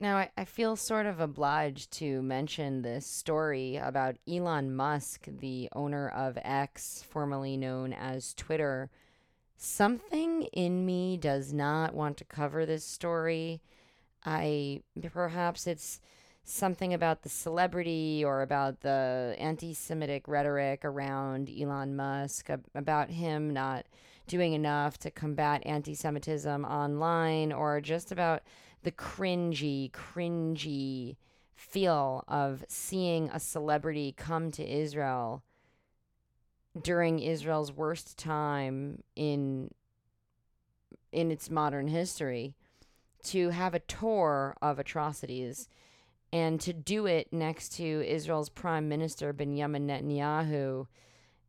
Now, 0.00 0.16
I, 0.16 0.30
I 0.36 0.44
feel 0.44 0.76
sort 0.76 1.06
of 1.06 1.20
obliged 1.20 1.92
to 1.92 2.20
mention 2.22 2.82
this 2.82 3.06
story 3.06 3.76
about 3.76 4.16
Elon 4.28 4.74
Musk, 4.74 5.26
the 5.28 5.68
owner 5.72 6.08
of 6.08 6.36
X, 6.42 7.04
formerly 7.08 7.56
known 7.56 7.92
as 7.92 8.34
Twitter. 8.34 8.90
Something 9.56 10.42
in 10.52 10.84
me 10.84 11.16
does 11.16 11.52
not 11.52 11.94
want 11.94 12.16
to 12.18 12.24
cover 12.24 12.66
this 12.66 12.84
story. 12.84 13.62
I 14.24 14.82
perhaps 15.12 15.66
it's 15.66 16.00
something 16.42 16.92
about 16.92 17.22
the 17.22 17.28
celebrity 17.28 18.22
or 18.24 18.42
about 18.42 18.80
the 18.80 19.34
anti 19.38 19.74
Semitic 19.74 20.28
rhetoric 20.28 20.84
around 20.84 21.48
Elon 21.48 21.96
Musk, 21.96 22.50
about 22.74 23.10
him 23.10 23.52
not 23.52 23.86
doing 24.26 24.54
enough 24.54 24.98
to 24.98 25.10
combat 25.10 25.62
anti 25.64 25.94
Semitism 25.94 26.64
online, 26.64 27.52
or 27.52 27.80
just 27.80 28.10
about 28.10 28.42
the 28.84 28.92
cringy, 28.92 29.90
cringy 29.90 31.16
feel 31.54 32.22
of 32.28 32.64
seeing 32.68 33.28
a 33.30 33.40
celebrity 33.40 34.14
come 34.16 34.50
to 34.52 34.64
Israel 34.64 35.42
during 36.80 37.18
Israel's 37.18 37.72
worst 37.72 38.18
time 38.18 39.02
in 39.16 39.70
in 41.12 41.30
its 41.30 41.48
modern 41.48 41.86
history 41.88 42.54
to 43.22 43.50
have 43.50 43.72
a 43.72 43.78
tour 43.78 44.56
of 44.60 44.78
atrocities 44.78 45.68
and 46.32 46.60
to 46.60 46.72
do 46.72 47.06
it 47.06 47.32
next 47.32 47.70
to 47.76 48.04
Israel's 48.06 48.48
prime 48.48 48.88
minister 48.88 49.32
Benjamin 49.32 49.86
Netanyahu 49.86 50.86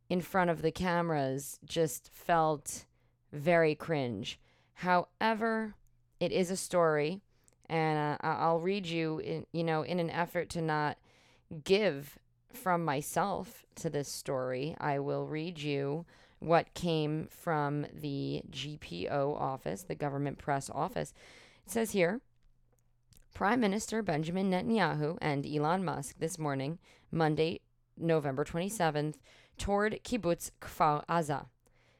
in 0.08 0.20
front 0.20 0.50
of 0.50 0.62
the 0.62 0.70
cameras 0.70 1.58
just 1.64 2.10
felt 2.12 2.86
very 3.32 3.74
cringe. 3.74 4.38
However, 4.74 5.74
it 6.20 6.30
is 6.30 6.50
a 6.50 6.56
story 6.56 7.20
and 7.68 7.98
uh, 7.98 8.26
I'll 8.26 8.60
read 8.60 8.86
you, 8.86 9.18
in, 9.18 9.46
you 9.52 9.64
know, 9.64 9.82
in 9.82 10.00
an 10.00 10.10
effort 10.10 10.50
to 10.50 10.62
not 10.62 10.98
give 11.64 12.18
from 12.52 12.84
myself 12.84 13.64
to 13.76 13.90
this 13.90 14.10
story. 14.10 14.76
I 14.80 14.98
will 14.98 15.26
read 15.26 15.60
you 15.60 16.06
what 16.38 16.74
came 16.74 17.28
from 17.30 17.86
the 17.92 18.42
GPO 18.50 19.40
office, 19.40 19.82
the 19.82 19.94
government 19.94 20.38
press 20.38 20.70
office. 20.70 21.12
It 21.64 21.72
says 21.72 21.92
here 21.92 22.20
Prime 23.34 23.60
Minister 23.60 24.02
Benjamin 24.02 24.50
Netanyahu 24.50 25.18
and 25.20 25.46
Elon 25.46 25.84
Musk 25.84 26.16
this 26.18 26.38
morning, 26.38 26.78
Monday, 27.10 27.60
November 27.98 28.44
27th, 28.44 29.14
toured 29.58 30.00
kibbutz 30.04 30.50
Kfar 30.60 31.04
Aza. 31.06 31.46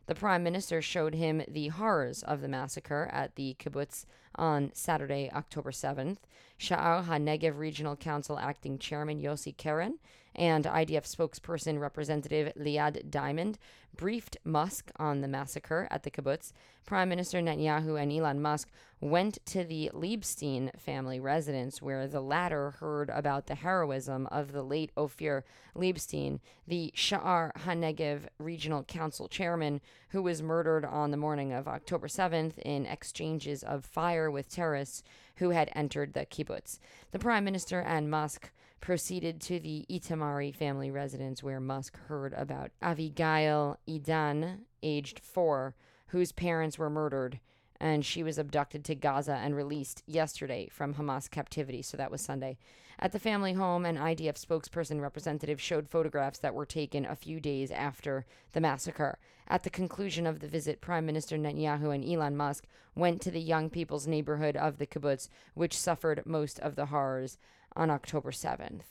The 0.07 0.15
prime 0.15 0.45
minister 0.45 0.81
showed 0.81 1.15
him 1.15 1.43
the 1.49 1.69
horrors 1.69 2.23
of 2.23 2.41
the 2.41 2.49
massacre 2.49 3.11
at 3.13 3.35
the 3.35 3.57
kibbutz 3.59 4.07
on 4.37 4.71
Saturday, 4.73 5.31
October 5.35 5.73
7th. 5.73 6.19
Sha'ar 6.59 7.05
HaNegev 7.05 7.59
Regional 7.59 7.97
Council 7.97 8.39
Acting 8.39 8.79
Chairman 8.79 9.21
Yossi 9.21 9.57
Keren 9.57 9.99
and 10.37 10.64
IDF 10.64 11.05
spokesperson 11.05 11.81
Representative 11.81 12.52
Liad 12.57 13.11
Diamond 13.11 13.59
briefed 13.97 14.37
Musk 14.45 14.90
on 14.97 15.21
the 15.21 15.28
massacre 15.28 15.88
at 15.90 16.02
the 16.02 16.11
kibbutz. 16.11 16.52
Prime 16.85 17.09
Minister 17.09 17.40
Netanyahu 17.40 18.00
and 18.00 18.12
Elon 18.12 18.40
Musk 18.40 18.69
went 19.00 19.38
to 19.47 19.64
the 19.64 19.90
Liebstein 19.93 20.71
family 20.78 21.19
residence, 21.19 21.83
where 21.83 22.07
the 22.07 22.21
latter 22.21 22.73
heard 22.73 23.11
about 23.11 23.47
the 23.47 23.57
heroism 23.57 24.26
of 24.28 24.52
the 24.52 24.62
late 24.62 24.93
Ophir 24.97 25.45
Liebstein, 25.75 26.38
the 26.66 26.93
Sha'ar 26.95 27.52
HaNegev 27.55 28.28
Regional 28.38 28.85
Council 28.85 29.26
chairman, 29.26 29.81
who 30.11 30.23
was 30.23 30.43
murdered 30.43 30.85
on 30.85 31.11
the 31.11 31.16
morning 31.16 31.52
of 31.52 31.66
October 31.66 32.07
7th 32.07 32.59
in 32.59 32.87
exchanges 32.87 33.64
of 33.64 33.85
fire 33.85 34.31
with 34.31 34.49
terrorists 34.49 35.02
who 35.37 35.50
had 35.50 35.71
entered 35.75 36.12
the 36.12 36.25
kibbutz. 36.25 36.78
The 37.11 37.19
Prime 37.19 37.45
Minister 37.45 37.81
and 37.81 38.11
Musk 38.11 38.50
proceeded 38.87 39.40
to 39.40 39.59
the 39.59 39.85
Itamari 39.90 40.55
family 40.55 40.93
residence 40.93 41.43
where 41.43 41.59
Musk 41.59 41.99
heard 42.07 42.33
about 42.35 42.71
Avigail 42.81 43.78
Idan, 43.88 44.59
aged 44.81 45.19
four, 45.19 45.75
whose 46.07 46.31
parents 46.31 46.78
were 46.78 46.88
murdered, 46.88 47.40
and 47.81 48.07
she 48.07 48.23
was 48.23 48.38
abducted 48.38 48.85
to 48.85 48.95
Gaza 48.95 49.40
and 49.43 49.57
released 49.57 50.05
yesterday 50.07 50.69
from 50.71 50.95
Hamas 50.95 51.28
captivity. 51.28 51.83
So 51.83 51.97
that 51.97 52.12
was 52.12 52.21
Sunday. 52.21 52.59
At 53.00 53.11
the 53.11 53.19
family 53.19 53.55
home, 53.55 53.85
an 53.85 53.97
IDF 53.97 54.38
spokesperson 54.40 55.00
representative 55.00 55.61
showed 55.61 55.88
photographs 55.88 56.38
that 56.38 56.55
were 56.55 56.64
taken 56.64 57.05
a 57.05 57.16
few 57.16 57.40
days 57.40 57.73
after 57.73 58.25
the 58.52 58.61
massacre. 58.61 59.19
At 59.49 59.64
the 59.64 59.69
conclusion 59.69 60.28
of 60.28 60.38
the 60.38 60.47
visit, 60.47 60.81
Prime 60.81 61.05
Minister 61.05 61.37
Netanyahu 61.37 61.93
and 61.93 62.05
Elon 62.05 62.37
Musk 62.37 62.69
went 62.95 63.21
to 63.23 63.33
the 63.33 63.40
young 63.40 63.69
people's 63.69 64.07
neighborhood 64.07 64.57
of 64.57 64.78
the 64.78 64.87
kibbutz, 64.87 65.28
which 65.55 65.76
suffered 65.76 66.23
most 66.25 66.61
of 66.61 66.76
the 66.76 66.87
horrors 66.87 67.37
on 67.76 67.90
October 67.90 68.30
7th. 68.30 68.83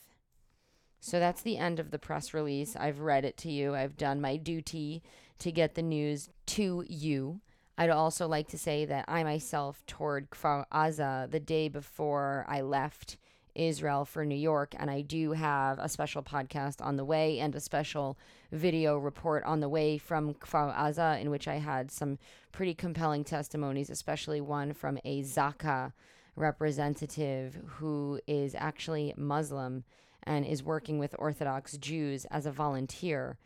So 1.00 1.20
that's 1.20 1.42
the 1.42 1.58
end 1.58 1.80
of 1.80 1.92
the 1.92 2.00
press 2.00 2.34
release. 2.34 2.76
I've 2.76 3.00
read 3.00 3.26
it 3.26 3.38
to 3.38 3.52
you. 3.52 3.76
I've 3.76 3.98
done 3.98 4.22
my 4.22 4.38
duty 4.38 5.04
to 5.40 5.52
get 5.52 5.76
the 5.76 5.82
news 5.82 6.30
to 6.48 6.84
you. 6.88 7.42
I'd 7.78 7.90
also 7.90 8.28
like 8.28 8.48
to 8.50 8.58
say 8.58 8.86
that 8.86 9.06
I 9.08 9.24
myself 9.24 9.84
toured 9.86 10.30
Kfar 10.30 10.66
Aza 10.74 11.30
the 11.30 11.40
day 11.40 11.68
before 11.68 12.46
I 12.48 12.62
left 12.62 13.18
Israel 13.54 14.06
for 14.06 14.26
New 14.26 14.36
York, 14.36 14.76
and 14.78 14.92
I 14.92 15.02
do 15.02 15.32
have 15.32 15.80
a 15.80 15.90
special 15.90 16.22
podcast 16.22 16.84
on 16.84 16.98
the 16.98 17.06
way 17.06 17.40
and 17.40 17.56
a 17.56 17.60
special 17.60 18.18
video 18.52 18.98
report 18.98 19.44
on 19.46 19.62
the 19.62 19.70
way 19.70 19.98
from 19.98 20.34
Kfar 20.34 20.76
Aza, 20.76 21.20
in 21.22 21.30
which 21.30 21.48
I 21.48 21.56
had 21.56 21.92
some 21.92 22.18
pretty 22.52 22.74
compelling 22.74 23.24
testimonies, 23.24 23.90
especially 23.90 24.42
one 24.42 24.74
from 24.74 25.00
a 25.06 25.22
Zaka 25.22 25.94
representative 26.36 27.58
who 27.66 28.20
is 28.28 28.56
actually 28.56 29.14
Muslim 29.18 29.84
and 30.24 30.46
is 30.46 30.64
working 30.64 31.00
with 31.00 31.16
Orthodox 31.18 31.78
Jews 31.78 32.26
as 32.26 32.46
a 32.46 32.52
volunteer 32.52 33.38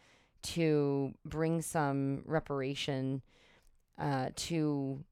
to 0.42 1.14
bring 1.26 1.62
some 1.62 2.22
reparation 2.26 3.22
uh, 3.98 4.30
to 4.36 5.04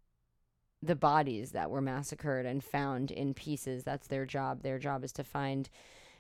the 0.81 0.95
bodies 0.95 1.51
that 1.51 1.69
were 1.69 1.81
massacred 1.81 2.45
and 2.45 2.63
found 2.63 3.11
in 3.11 3.33
pieces. 3.33 3.83
That's 3.83 4.07
their 4.07 4.25
job. 4.25 4.63
Their 4.63 4.79
job 4.79 5.03
is 5.03 5.11
to 5.13 5.23
find 5.23 5.69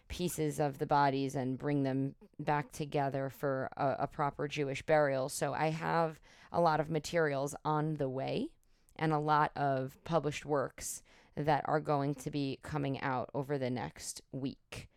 pieces 0.09 0.59
of 0.59 0.79
the 0.79 0.85
bodies 0.85 1.35
and 1.35 1.57
bring 1.57 1.83
them 1.83 2.15
back 2.39 2.71
together 2.71 3.29
for 3.29 3.69
a, 3.77 3.95
a 3.99 4.07
proper 4.07 4.47
Jewish 4.47 4.81
burial. 4.81 5.29
So 5.29 5.53
I 5.53 5.69
have 5.69 6.19
a 6.51 6.61
lot 6.61 6.79
of 6.79 6.89
materials 6.89 7.55
on 7.63 7.95
the 7.95 8.09
way 8.09 8.49
and 8.95 9.13
a 9.13 9.19
lot 9.19 9.51
of 9.55 9.97
published 10.03 10.45
works 10.45 11.03
that 11.37 11.63
are 11.65 11.79
going 11.79 12.15
to 12.15 12.31
be 12.31 12.59
coming 12.63 12.99
out 13.01 13.29
over 13.33 13.57
the 13.57 13.69
next 13.69 14.21
week 14.31 14.89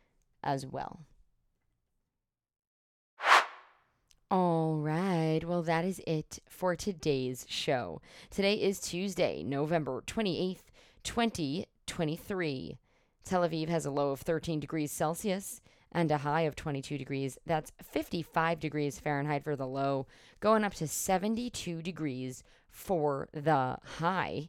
as 0.42 0.66
well. 0.66 1.00
All 4.30 4.76
right. 4.76 5.40
Well, 5.44 5.62
that 5.62 5.84
is 5.84 6.00
it 6.06 6.38
for 6.48 6.76
today's 6.76 7.44
show. 7.48 8.00
Today 8.30 8.54
is 8.54 8.80
Tuesday, 8.80 9.42
November 9.42 10.02
28th, 10.06 10.70
2023. 11.02 12.78
Tel 13.24 13.42
Aviv 13.42 13.68
has 13.68 13.84
a 13.84 13.90
low 13.90 14.10
of 14.10 14.20
13 14.20 14.60
degrees 14.60 14.92
Celsius 14.92 15.60
and 15.92 16.10
a 16.10 16.18
high 16.18 16.42
of 16.42 16.54
22 16.54 16.96
degrees. 16.96 17.38
That's 17.44 17.72
55 17.82 18.60
degrees 18.60 19.00
Fahrenheit 19.00 19.42
for 19.42 19.56
the 19.56 19.66
low, 19.66 20.06
going 20.38 20.62
up 20.64 20.74
to 20.74 20.86
72 20.86 21.82
degrees 21.82 22.44
for 22.70 23.28
the 23.32 23.78
high. 23.98 24.48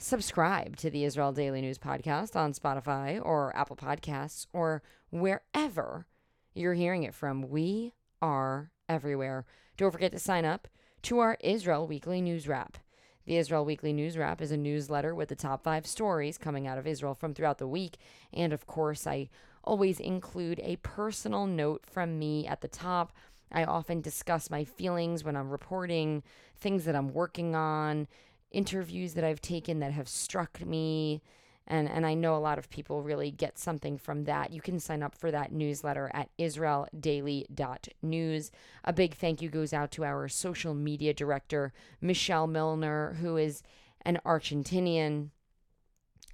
Subscribe 0.00 0.76
to 0.76 0.90
the 0.90 1.04
Israel 1.04 1.32
Daily 1.32 1.60
News 1.60 1.76
Podcast 1.76 2.36
on 2.36 2.52
Spotify 2.52 3.20
or 3.20 3.54
Apple 3.56 3.74
Podcasts 3.74 4.46
or 4.52 4.80
wherever 5.10 6.06
you're 6.54 6.74
hearing 6.74 7.02
it 7.02 7.12
from. 7.12 7.48
We 7.48 7.94
are 8.22 8.70
everywhere. 8.88 9.44
Don't 9.76 9.90
forget 9.90 10.12
to 10.12 10.20
sign 10.20 10.44
up 10.44 10.68
to 11.02 11.18
our 11.18 11.36
Israel 11.40 11.88
Weekly 11.88 12.20
News 12.20 12.46
Wrap. 12.46 12.78
The 13.26 13.38
Israel 13.38 13.64
Weekly 13.64 13.92
News 13.92 14.16
Wrap 14.16 14.40
is 14.40 14.52
a 14.52 14.56
newsletter 14.56 15.16
with 15.16 15.30
the 15.30 15.34
top 15.34 15.64
five 15.64 15.84
stories 15.84 16.38
coming 16.38 16.68
out 16.68 16.78
of 16.78 16.86
Israel 16.86 17.14
from 17.14 17.34
throughout 17.34 17.58
the 17.58 17.66
week. 17.66 17.96
And 18.32 18.52
of 18.52 18.68
course, 18.68 19.04
I 19.04 19.30
always 19.64 19.98
include 19.98 20.60
a 20.62 20.76
personal 20.76 21.44
note 21.44 21.82
from 21.84 22.20
me 22.20 22.46
at 22.46 22.60
the 22.60 22.68
top. 22.68 23.12
I 23.50 23.64
often 23.64 24.00
discuss 24.00 24.48
my 24.48 24.62
feelings 24.62 25.24
when 25.24 25.34
I'm 25.34 25.50
reporting, 25.50 26.22
things 26.56 26.84
that 26.84 26.94
I'm 26.94 27.12
working 27.12 27.56
on, 27.56 28.06
interviews 28.50 29.14
that 29.14 29.24
I've 29.24 29.40
taken 29.40 29.78
that 29.80 29.92
have 29.92 30.08
struck 30.08 30.64
me, 30.64 31.22
and 31.66 31.88
and 31.88 32.06
I 32.06 32.14
know 32.14 32.34
a 32.34 32.38
lot 32.38 32.58
of 32.58 32.70
people 32.70 33.02
really 33.02 33.30
get 33.30 33.58
something 33.58 33.98
from 33.98 34.24
that. 34.24 34.52
You 34.52 34.60
can 34.60 34.80
sign 34.80 35.02
up 35.02 35.14
for 35.14 35.30
that 35.30 35.52
newsletter 35.52 36.10
at 36.14 36.30
israeldaily.news. 36.38 38.50
A 38.84 38.92
big 38.92 39.14
thank 39.14 39.42
you 39.42 39.48
goes 39.48 39.72
out 39.72 39.90
to 39.92 40.04
our 40.04 40.28
social 40.28 40.74
media 40.74 41.14
director 41.14 41.72
Michelle 42.00 42.46
Milner, 42.46 43.16
who 43.20 43.36
is 43.36 43.62
an 44.02 44.20
Argentinian 44.24 45.30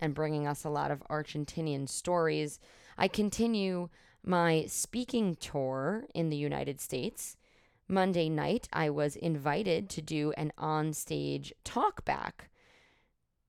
and 0.00 0.14
bringing 0.14 0.47
us 0.47 0.64
a 0.64 0.71
lot 0.71 0.90
of 0.90 1.02
Argentinian 1.11 1.88
stories. 1.88 2.61
I 2.97 3.09
continue 3.09 3.88
my 4.25 4.64
speaking 4.66 5.37
tour 5.37 6.04
in 6.14 6.30
the 6.30 6.37
United 6.37 6.80
States. 6.80 7.37
Monday 7.88 8.31
night, 8.31 8.67
I 8.73 8.88
was 8.88 9.14
invited 9.14 9.91
to 9.91 10.00
do 10.00 10.33
an 10.38 10.53
on-stage 10.57 11.53
talkback 11.67 12.49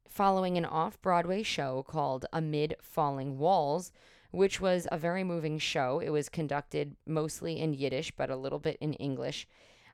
following 0.09 0.57
an 0.57 0.65
off 0.65 1.01
Broadway 1.01 1.41
show 1.41 1.83
called 1.87 2.25
Amid 2.33 2.75
Falling 2.81 3.37
Walls, 3.37 3.93
which 4.31 4.59
was 4.59 4.89
a 4.91 4.97
very 4.97 5.23
moving 5.23 5.57
show. 5.57 5.99
It 5.99 6.09
was 6.09 6.27
conducted 6.27 6.97
mostly 7.05 7.61
in 7.61 7.73
Yiddish, 7.73 8.11
but 8.11 8.29
a 8.29 8.35
little 8.35 8.59
bit 8.59 8.77
in 8.81 8.93
English, 8.93 9.47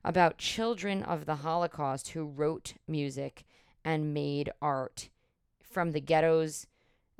about 0.04 0.38
children 0.38 1.04
of 1.04 1.24
the 1.24 1.36
Holocaust 1.36 2.08
who 2.08 2.24
wrote 2.24 2.74
music 2.88 3.44
and 3.84 4.12
made 4.12 4.50
art 4.60 5.08
from 5.62 5.92
the 5.92 6.00
ghettos, 6.00 6.66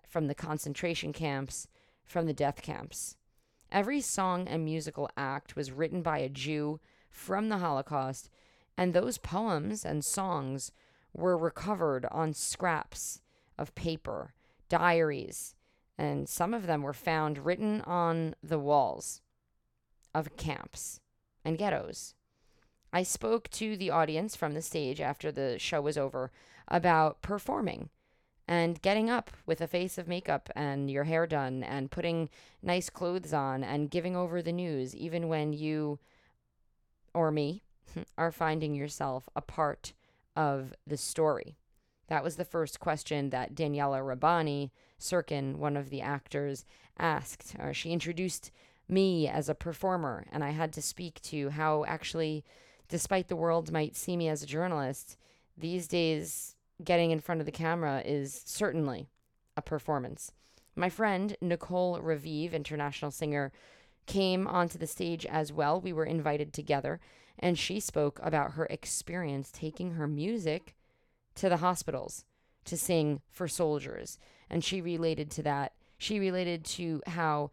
from 0.09 0.27
the 0.27 0.35
concentration 0.35 1.13
camps, 1.13 1.69
from 2.05 2.27
the 2.27 2.35
death 2.35 2.63
camps. 2.63 3.17
Every 3.71 4.01
song 4.01 4.49
and 4.49 4.65
musical 4.65 5.09
act 5.17 5.55
was 5.55 5.71
written 5.71 6.03
by 6.03 6.19
a 6.19 6.29
Jew 6.29 6.81
from 7.13 7.49
the 7.49 7.59
Holocaust, 7.59 8.31
and 8.77 8.93
those 8.93 9.19
poems 9.19 9.85
and 9.85 10.05
songs 10.05 10.73
were 11.13 11.37
recovered 11.37 12.07
on 12.11 12.33
scraps 12.33 13.21
of 13.59 13.75
paper, 13.75 14.35
diaries, 14.69 15.55
and 15.99 16.29
some 16.29 16.55
of 16.55 16.67
them 16.67 16.83
were 16.83 16.95
found 16.95 17.45
written 17.45 17.83
on 17.83 18.35
the 18.43 18.59
walls 18.59 19.21
of 20.15 20.37
camps 20.37 21.01
and 21.45 21.59
ghettos. 21.59 22.15
I 22.93 23.03
spoke 23.03 23.49
to 23.51 23.77
the 23.77 23.91
audience 23.91 24.35
from 24.35 24.55
the 24.55 24.63
stage 24.63 25.01
after 25.01 25.31
the 25.31 25.59
show 25.59 25.81
was 25.81 25.97
over 25.97 26.31
about 26.69 27.23
performing 27.23 27.91
and 28.49 28.83
getting 28.83 29.09
up 29.09 29.31
with 29.47 29.61
a 29.61 29.67
face 29.67 29.99
of 29.99 30.09
makeup 30.09 30.51
and 30.57 30.91
your 30.91 31.05
hair 31.05 31.27
done 31.27 31.63
and 31.63 31.91
putting 31.91 32.29
nice 32.63 32.91
clothes 32.91 33.33
on 33.33 33.63
and 33.63 33.91
giving 33.91 34.17
over 34.17 34.43
the 34.43 34.53
news, 34.53 34.95
even 34.97 35.29
when 35.29 35.53
you 35.53 35.99
or 37.15 37.31
me 37.31 37.63
are 38.19 38.33
finding 38.33 38.75
yourself 38.75 39.29
a 39.35 39.41
part 39.41 39.93
of 40.37 40.75
the 40.87 40.97
story? 40.97 41.57
That 42.09 42.25
was 42.25 42.37
the 42.37 42.45
first 42.45 42.81
question 42.81 43.31
that 43.31 43.55
Daniela 43.55 44.01
Rabani, 44.01 44.71
Sirkin, 45.01 45.57
one 45.57 45.77
of 45.77 45.91
the 45.91 46.03
actors, 46.03 46.65
asked. 46.99 47.55
Uh, 47.59 47.73
she 47.73 47.91
introduced 47.91 48.51
me 48.89 49.29
as 49.29 49.49
a 49.49 49.55
performer, 49.55 50.27
and 50.31 50.45
I 50.45 50.51
had 50.51 50.73
to 50.75 50.83
speak 50.83 51.21
to 51.23 51.51
how 51.51 51.85
actually, 51.87 52.45
despite 52.89 53.29
the 53.29 53.37
world 53.37 53.73
might 53.73 53.97
see 53.97 54.17
me 54.17 54.29
as 54.29 54.43
a 54.43 54.47
journalist, 54.47 55.17
these 55.57 55.89
days 55.89 56.57
getting 56.85 57.11
in 57.11 57.21
front 57.21 57.41
of 57.41 57.47
the 57.47 57.53
camera 57.53 58.03
is 58.05 58.43
certainly 58.45 59.09
a 59.57 59.63
performance. 59.63 60.33
My 60.75 60.89
friend 60.89 61.37
Nicole 61.41 61.99
Raviv, 61.99 62.53
international 62.53 63.11
singer, 63.11 63.53
came 64.07 64.47
onto 64.47 64.79
the 64.79 64.87
stage 64.87 65.27
as 65.27 65.53
well. 65.53 65.81
We 65.81 65.93
were 65.93 66.05
invited 66.05 66.53
together, 66.53 67.01
and 67.39 67.59
she 67.59 67.81
spoke 67.81 68.19
about 68.23 68.53
her 68.53 68.67
experience 68.67 69.51
taking 69.51 69.93
her 69.93 70.07
music 70.07 70.75
to 71.37 71.49
the 71.49 71.59
hospitals 71.59 72.25
to 72.65 72.77
sing 72.77 73.21
for 73.31 73.49
soldiers. 73.49 74.19
And 74.51 74.63
she 74.63 74.81
related 74.81 75.31
to 75.33 75.43
that. 75.45 75.73
She 75.99 76.19
related 76.19 76.65
to 76.65 77.01
how 77.07 77.51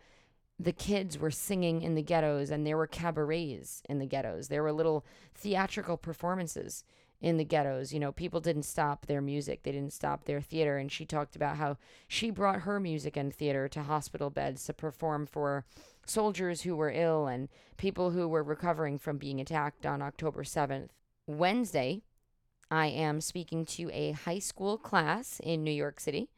the 0.59 0.73
kids 0.73 1.17
were 1.17 1.31
singing 1.31 1.81
in 1.81 1.95
the 1.95 2.01
ghettos 2.01 2.49
and 2.49 2.67
there 2.67 2.75
were 2.75 2.87
cabarets 2.87 3.81
in 3.87 3.99
the 3.99 4.05
ghettos. 4.05 4.49
There 4.49 4.61
were 4.61 4.73
little 4.73 5.05
theatrical 5.33 5.95
performances 5.95 6.83
in 7.21 7.37
the 7.37 7.43
ghettos. 7.43 7.93
You 7.93 7.99
know, 7.99 8.11
people 8.11 8.39
didn't 8.39 8.63
stop 8.63 9.05
their 9.05 9.21
music, 9.21 9.63
they 9.63 9.71
didn't 9.71 9.93
stop 9.93 10.25
their 10.25 10.41
theater. 10.41 10.77
And 10.77 10.91
she 10.91 11.05
talked 11.05 11.35
about 11.35 11.57
how 11.57 11.77
she 12.07 12.29
brought 12.29 12.61
her 12.61 12.79
music 12.79 13.17
and 13.17 13.33
theater 13.33 13.67
to 13.69 13.83
hospital 13.83 14.29
beds 14.29 14.65
to 14.65 14.73
perform 14.73 15.25
for 15.25 15.65
soldiers 16.05 16.61
who 16.61 16.75
were 16.75 16.91
ill 16.91 17.27
and 17.27 17.49
people 17.77 18.11
who 18.11 18.27
were 18.27 18.43
recovering 18.43 18.97
from 18.97 19.17
being 19.17 19.39
attacked 19.39 19.85
on 19.85 20.01
October 20.01 20.43
7th. 20.43 20.89
Wednesday, 21.27 22.01
I 22.71 22.87
am 22.87 23.21
speaking 23.21 23.65
to 23.65 23.89
a 23.91 24.11
high 24.11 24.39
school 24.39 24.77
class 24.77 25.39
in 25.43 25.63
New 25.63 25.71
York 25.71 25.99
City. 25.99 26.29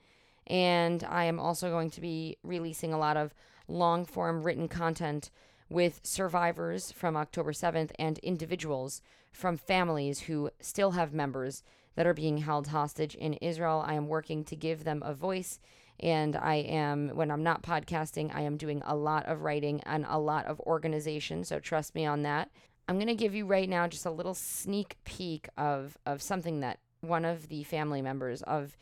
And 0.48 1.04
I 1.04 1.26
am 1.26 1.40
also 1.40 1.70
going 1.70 1.92
to 1.92 2.02
be 2.02 2.38
releasing 2.44 2.94
a 2.94 2.98
lot 2.98 3.16
of 3.16 3.34
long 3.68 4.06
form 4.06 4.44
written 4.44 4.68
content 4.68 5.30
with 5.72 6.02
survivors 6.04 6.92
from 6.92 7.16
October 7.16 7.54
7th 7.54 7.92
and 7.98 8.20
individuals 8.20 9.02
from 9.32 9.58
families 9.58 10.22
who 10.22 10.50
still 10.60 10.92
have 10.92 11.14
members 11.14 11.64
that 11.96 12.06
are 12.06 12.14
being 12.14 12.40
held 12.40 12.68
hostage 12.68 13.16
in 13.16 13.34
Israel. 13.36 13.84
I 13.86 13.94
am 13.94 14.08
working 14.08 14.44
to 14.46 14.56
give 14.56 14.84
them 14.84 15.02
a 15.06 15.14
voice. 15.14 15.60
And 16.00 16.36
I 16.36 16.56
am, 16.56 17.10
when 17.10 17.32
I'm 17.32 17.44
not 17.44 17.64
podcasting, 17.64 18.36
I 18.36 18.42
am 18.42 18.58
doing 18.58 18.82
a 18.86 18.96
lot 18.96 19.28
of 19.28 19.42
writing 19.44 19.82
and 19.86 20.06
a 20.10 20.20
lot 20.20 20.46
of 20.46 20.60
organization. 20.62 21.44
So 21.44 21.60
trust 21.60 21.96
me 21.96 22.06
on 22.06 22.24
that. 22.24 22.50
I'm 22.88 22.96
going 22.96 23.08
to 23.08 23.16
give 23.16 23.36
you 23.36 23.46
right 23.46 23.70
now 23.70 23.88
just 23.88 24.06
a 24.06 24.12
little 24.12 24.34
sneak 24.34 24.98
peek 25.06 25.48
of, 25.58 25.98
of 26.06 26.22
something 26.22 26.60
that 26.62 26.80
one 27.02 27.24
of 27.24 27.48
the 27.48 27.64
family 27.64 28.02
members 28.02 28.42
of 28.44 28.76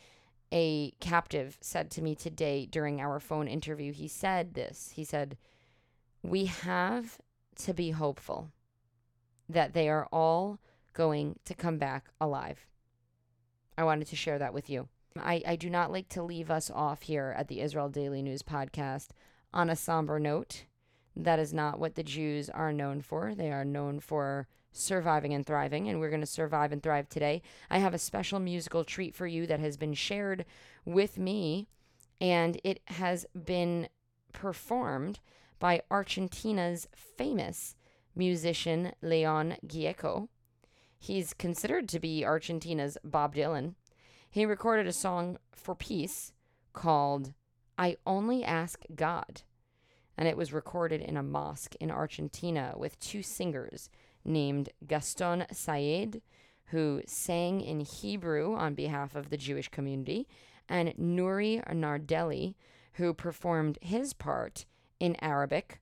a 0.51 0.91
captive 0.99 1.57
said 1.61 1.91
to 1.91 2.01
me 2.01 2.15
today 2.15 2.65
during 2.65 2.99
our 2.99 3.19
phone 3.19 3.47
interview. 3.47 3.91
He 3.93 4.07
said 4.07 4.55
this 4.55 4.91
He 4.95 5.03
said, 5.03 5.37
We 6.21 6.45
have 6.45 7.17
to 7.63 7.73
be 7.73 7.91
hopeful 7.91 8.51
that 9.47 9.73
they 9.73 9.89
are 9.89 10.07
all 10.11 10.59
going 10.93 11.39
to 11.45 11.53
come 11.53 11.77
back 11.77 12.09
alive. 12.19 12.67
I 13.77 13.83
wanted 13.83 14.07
to 14.07 14.15
share 14.15 14.37
that 14.39 14.53
with 14.53 14.69
you. 14.69 14.89
I, 15.17 15.41
I 15.47 15.55
do 15.55 15.69
not 15.69 15.91
like 15.91 16.09
to 16.09 16.23
leave 16.23 16.51
us 16.51 16.69
off 16.69 17.03
here 17.03 17.33
at 17.37 17.47
the 17.47 17.61
Israel 17.61 17.89
Daily 17.89 18.21
News 18.21 18.43
podcast 18.43 19.09
on 19.53 19.69
a 19.69 19.75
somber 19.75 20.19
note. 20.19 20.65
That 21.15 21.39
is 21.39 21.53
not 21.53 21.79
what 21.79 21.95
the 21.95 22.03
Jews 22.03 22.49
are 22.49 22.71
known 22.71 23.01
for. 23.01 23.33
They 23.33 23.51
are 23.51 23.65
known 23.65 23.99
for 23.99 24.47
surviving 24.71 25.33
and 25.33 25.45
thriving, 25.45 25.89
and 25.89 25.99
we're 25.99 26.09
going 26.09 26.21
to 26.21 26.27
survive 26.27 26.71
and 26.71 26.83
thrive 26.83 27.09
today. 27.09 27.41
I 27.69 27.79
have 27.79 27.93
a 27.93 27.99
special 27.99 28.39
musical 28.39 28.83
treat 28.83 29.15
for 29.15 29.27
you 29.27 29.47
that 29.47 29.59
has 29.59 29.77
been 29.77 29.93
shared 29.93 30.45
with 30.85 31.17
me, 31.17 31.67
and 32.21 32.59
it 32.63 32.81
has 32.85 33.25
been 33.33 33.89
performed 34.31 35.19
by 35.59 35.81
Argentina's 35.91 36.87
famous 36.95 37.75
musician 38.15 38.93
Leon 39.01 39.57
Gieco. 39.65 40.29
He's 40.97 41.33
considered 41.33 41.87
to 41.89 41.99
be 41.99 42.25
Argentina's 42.25 42.97
Bob 43.03 43.35
Dylan. 43.35 43.75
He 44.29 44.45
recorded 44.45 44.87
a 44.87 44.93
song 44.93 45.37
for 45.51 45.75
peace 45.75 46.33
called 46.73 47.33
I 47.77 47.97
Only 48.05 48.43
Ask 48.43 48.83
God. 48.95 49.43
And 50.17 50.27
it 50.27 50.35
was 50.35 50.51
recorded 50.51 51.01
in 51.01 51.15
a 51.15 51.23
mosque 51.23 51.75
in 51.79 51.91
Argentina 51.91 52.73
with 52.75 52.99
two 52.99 53.23
singers 53.23 53.89
named 54.25 54.69
Gaston 54.85 55.45
Saied, 55.51 56.21
who 56.65 57.01
sang 57.07 57.61
in 57.61 57.79
Hebrew 57.79 58.53
on 58.53 58.75
behalf 58.75 59.15
of 59.15 59.29
the 59.29 59.37
Jewish 59.37 59.69
community, 59.69 60.27
and 60.67 60.93
Nuri 60.97 61.65
Nardelli, 61.73 62.55
who 62.93 63.13
performed 63.13 63.79
his 63.81 64.13
part 64.13 64.65
in 64.99 65.15
Arabic. 65.21 65.81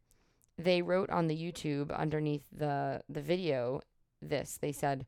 They 0.57 0.81
wrote 0.81 1.09
on 1.09 1.27
the 1.27 1.37
YouTube 1.37 1.95
underneath 1.95 2.43
the, 2.51 3.01
the 3.07 3.21
video 3.21 3.81
this. 4.21 4.57
They 4.59 4.71
said, 4.71 5.05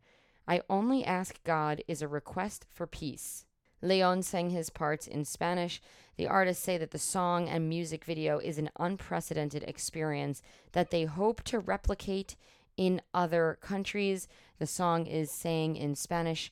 I 0.47 0.61
only 0.69 1.03
ask 1.03 1.43
God 1.43 1.83
is 1.87 2.01
a 2.01 2.07
request 2.07 2.65
for 2.73 2.87
peace. 2.87 3.45
Leon 3.81 4.23
sang 4.23 4.49
his 4.49 4.69
parts 4.69 5.07
in 5.07 5.25
Spanish. 5.25 5.81
The 6.17 6.27
artists 6.27 6.63
say 6.63 6.77
that 6.77 6.91
the 6.91 6.99
song 6.99 7.47
and 7.47 7.69
music 7.69 8.03
video 8.03 8.39
is 8.39 8.57
an 8.57 8.69
unprecedented 8.77 9.63
experience 9.63 10.41
that 10.73 10.91
they 10.91 11.05
hope 11.05 11.43
to 11.45 11.59
replicate 11.59 12.35
in 12.75 13.01
other 13.13 13.57
countries. 13.61 14.27
The 14.57 14.67
song 14.67 15.05
is 15.05 15.31
sang 15.31 15.75
in 15.75 15.95
Spanish 15.95 16.51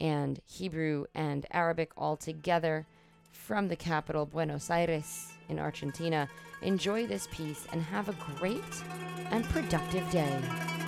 and 0.00 0.40
Hebrew 0.44 1.06
and 1.14 1.46
Arabic 1.50 1.90
all 1.96 2.16
together 2.16 2.86
from 3.38 3.68
the 3.68 3.76
capital, 3.76 4.26
Buenos 4.26 4.70
Aires, 4.70 5.32
in 5.48 5.58
Argentina. 5.58 6.28
Enjoy 6.60 7.06
this 7.06 7.28
piece 7.30 7.66
and 7.72 7.80
have 7.80 8.08
a 8.08 8.36
great 8.38 8.62
and 9.30 9.44
productive 9.46 10.08
day. 10.10 10.87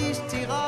nicht 0.00 0.28
Tirol. 0.28 0.67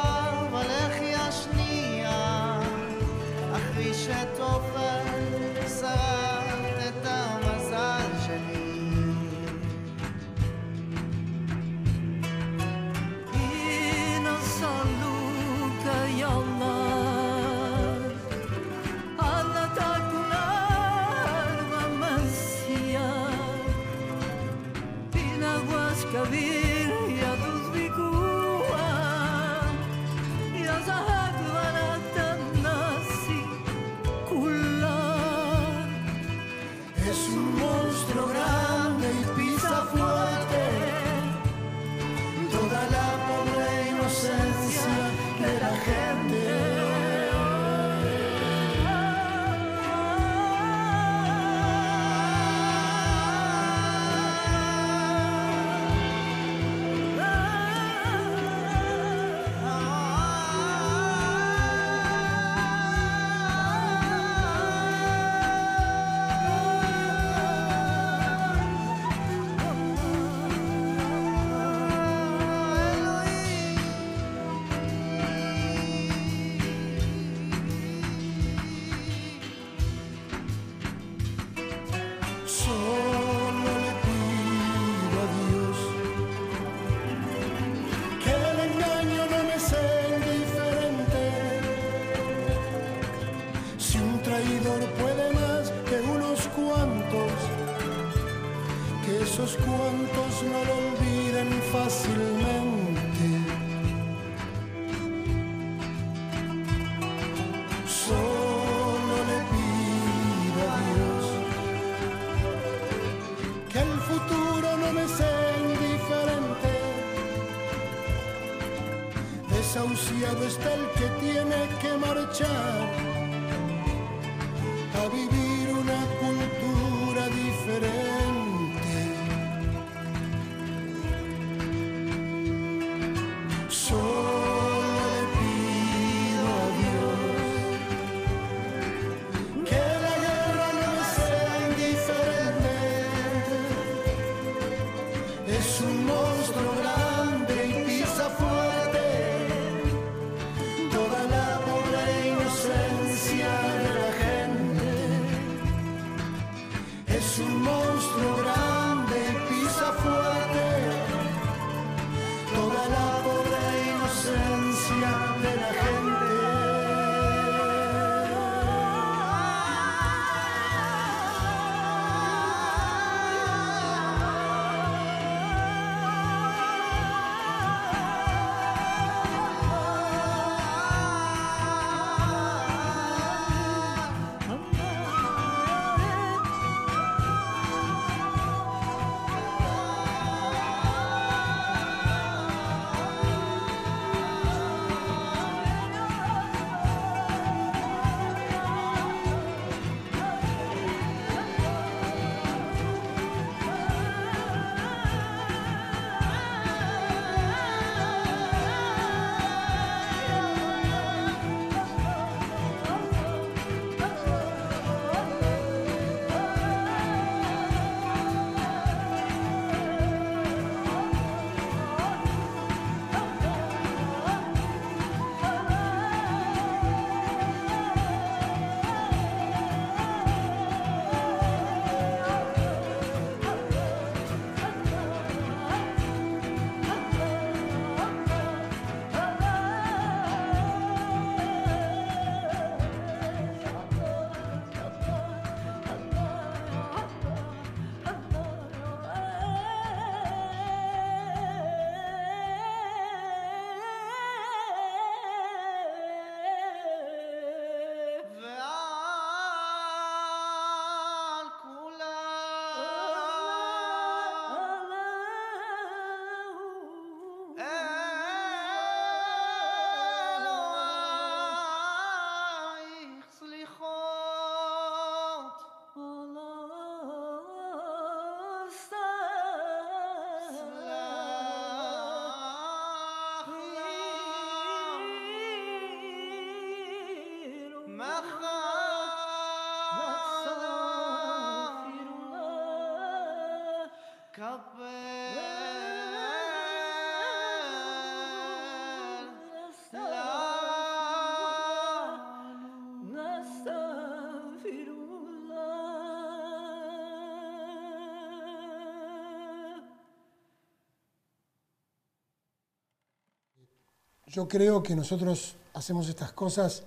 Yo 314.30 314.46
creo 314.46 314.80
que 314.80 314.94
nosotros 314.94 315.56
hacemos 315.74 316.08
estas 316.08 316.30
cosas 316.30 316.84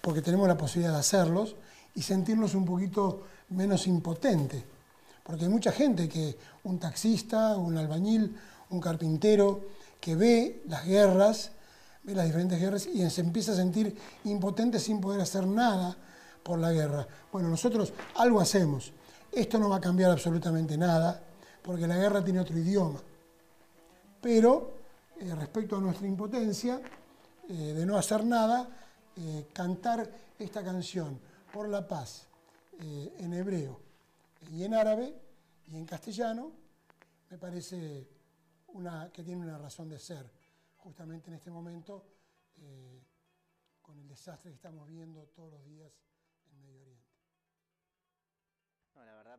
porque 0.00 0.22
tenemos 0.22 0.46
la 0.46 0.56
posibilidad 0.56 0.92
de 0.92 1.00
hacerlos 1.00 1.56
y 1.96 2.02
sentirnos 2.02 2.54
un 2.54 2.64
poquito 2.64 3.24
menos 3.48 3.88
impotentes. 3.88 4.62
Porque 5.24 5.46
hay 5.46 5.50
mucha 5.50 5.72
gente 5.72 6.08
que, 6.08 6.38
un 6.62 6.78
taxista, 6.78 7.56
un 7.56 7.76
albañil, 7.76 8.36
un 8.70 8.80
carpintero, 8.80 9.62
que 10.00 10.14
ve 10.14 10.62
las 10.68 10.86
guerras, 10.86 11.50
ve 12.04 12.14
las 12.14 12.26
diferentes 12.26 12.60
guerras 12.60 12.86
y 12.86 13.08
se 13.10 13.20
empieza 13.20 13.50
a 13.50 13.56
sentir 13.56 13.96
impotente 14.22 14.78
sin 14.78 15.00
poder 15.00 15.20
hacer 15.20 15.48
nada 15.48 15.96
por 16.44 16.60
la 16.60 16.70
guerra. 16.70 17.04
Bueno, 17.32 17.48
nosotros 17.48 17.92
algo 18.14 18.40
hacemos. 18.40 18.92
Esto 19.32 19.58
no 19.58 19.68
va 19.68 19.78
a 19.78 19.80
cambiar 19.80 20.12
absolutamente 20.12 20.78
nada, 20.78 21.20
porque 21.62 21.88
la 21.88 21.96
guerra 21.96 22.22
tiene 22.22 22.38
otro 22.38 22.56
idioma. 22.56 23.00
Pero 24.20 24.79
eh, 25.20 25.34
respecto 25.34 25.76
a 25.76 25.80
nuestra 25.80 26.06
impotencia 26.06 26.80
eh, 27.46 27.52
de 27.52 27.84
no 27.84 27.98
hacer 27.98 28.24
nada, 28.24 28.66
eh, 29.16 29.48
cantar 29.52 30.10
esta 30.38 30.64
canción 30.64 31.20
por 31.52 31.68
la 31.68 31.86
paz 31.86 32.26
en 32.78 33.34
hebreo 33.34 33.78
y 34.50 34.64
en 34.64 34.72
árabe 34.72 35.14
y 35.66 35.76
en 35.76 35.84
castellano, 35.84 36.50
me 37.28 37.36
parece 37.36 38.08
una, 38.68 39.10
que 39.12 39.22
tiene 39.22 39.42
una 39.42 39.58
razón 39.58 39.90
de 39.90 39.98
ser, 39.98 40.30
justamente 40.78 41.28
en 41.28 41.34
este 41.34 41.50
momento, 41.50 42.06
con 43.82 44.00
el 44.00 44.08
desastre 44.08 44.50
que 44.50 44.54
estamos 44.54 44.88
viendo 44.88 45.24
todos 45.26 45.52
los 45.52 45.64
días 45.66 45.92
en 46.52 46.62
Medio 46.62 46.80
Oriente. 46.80 47.04
La 48.94 49.14
verdad 49.14 49.38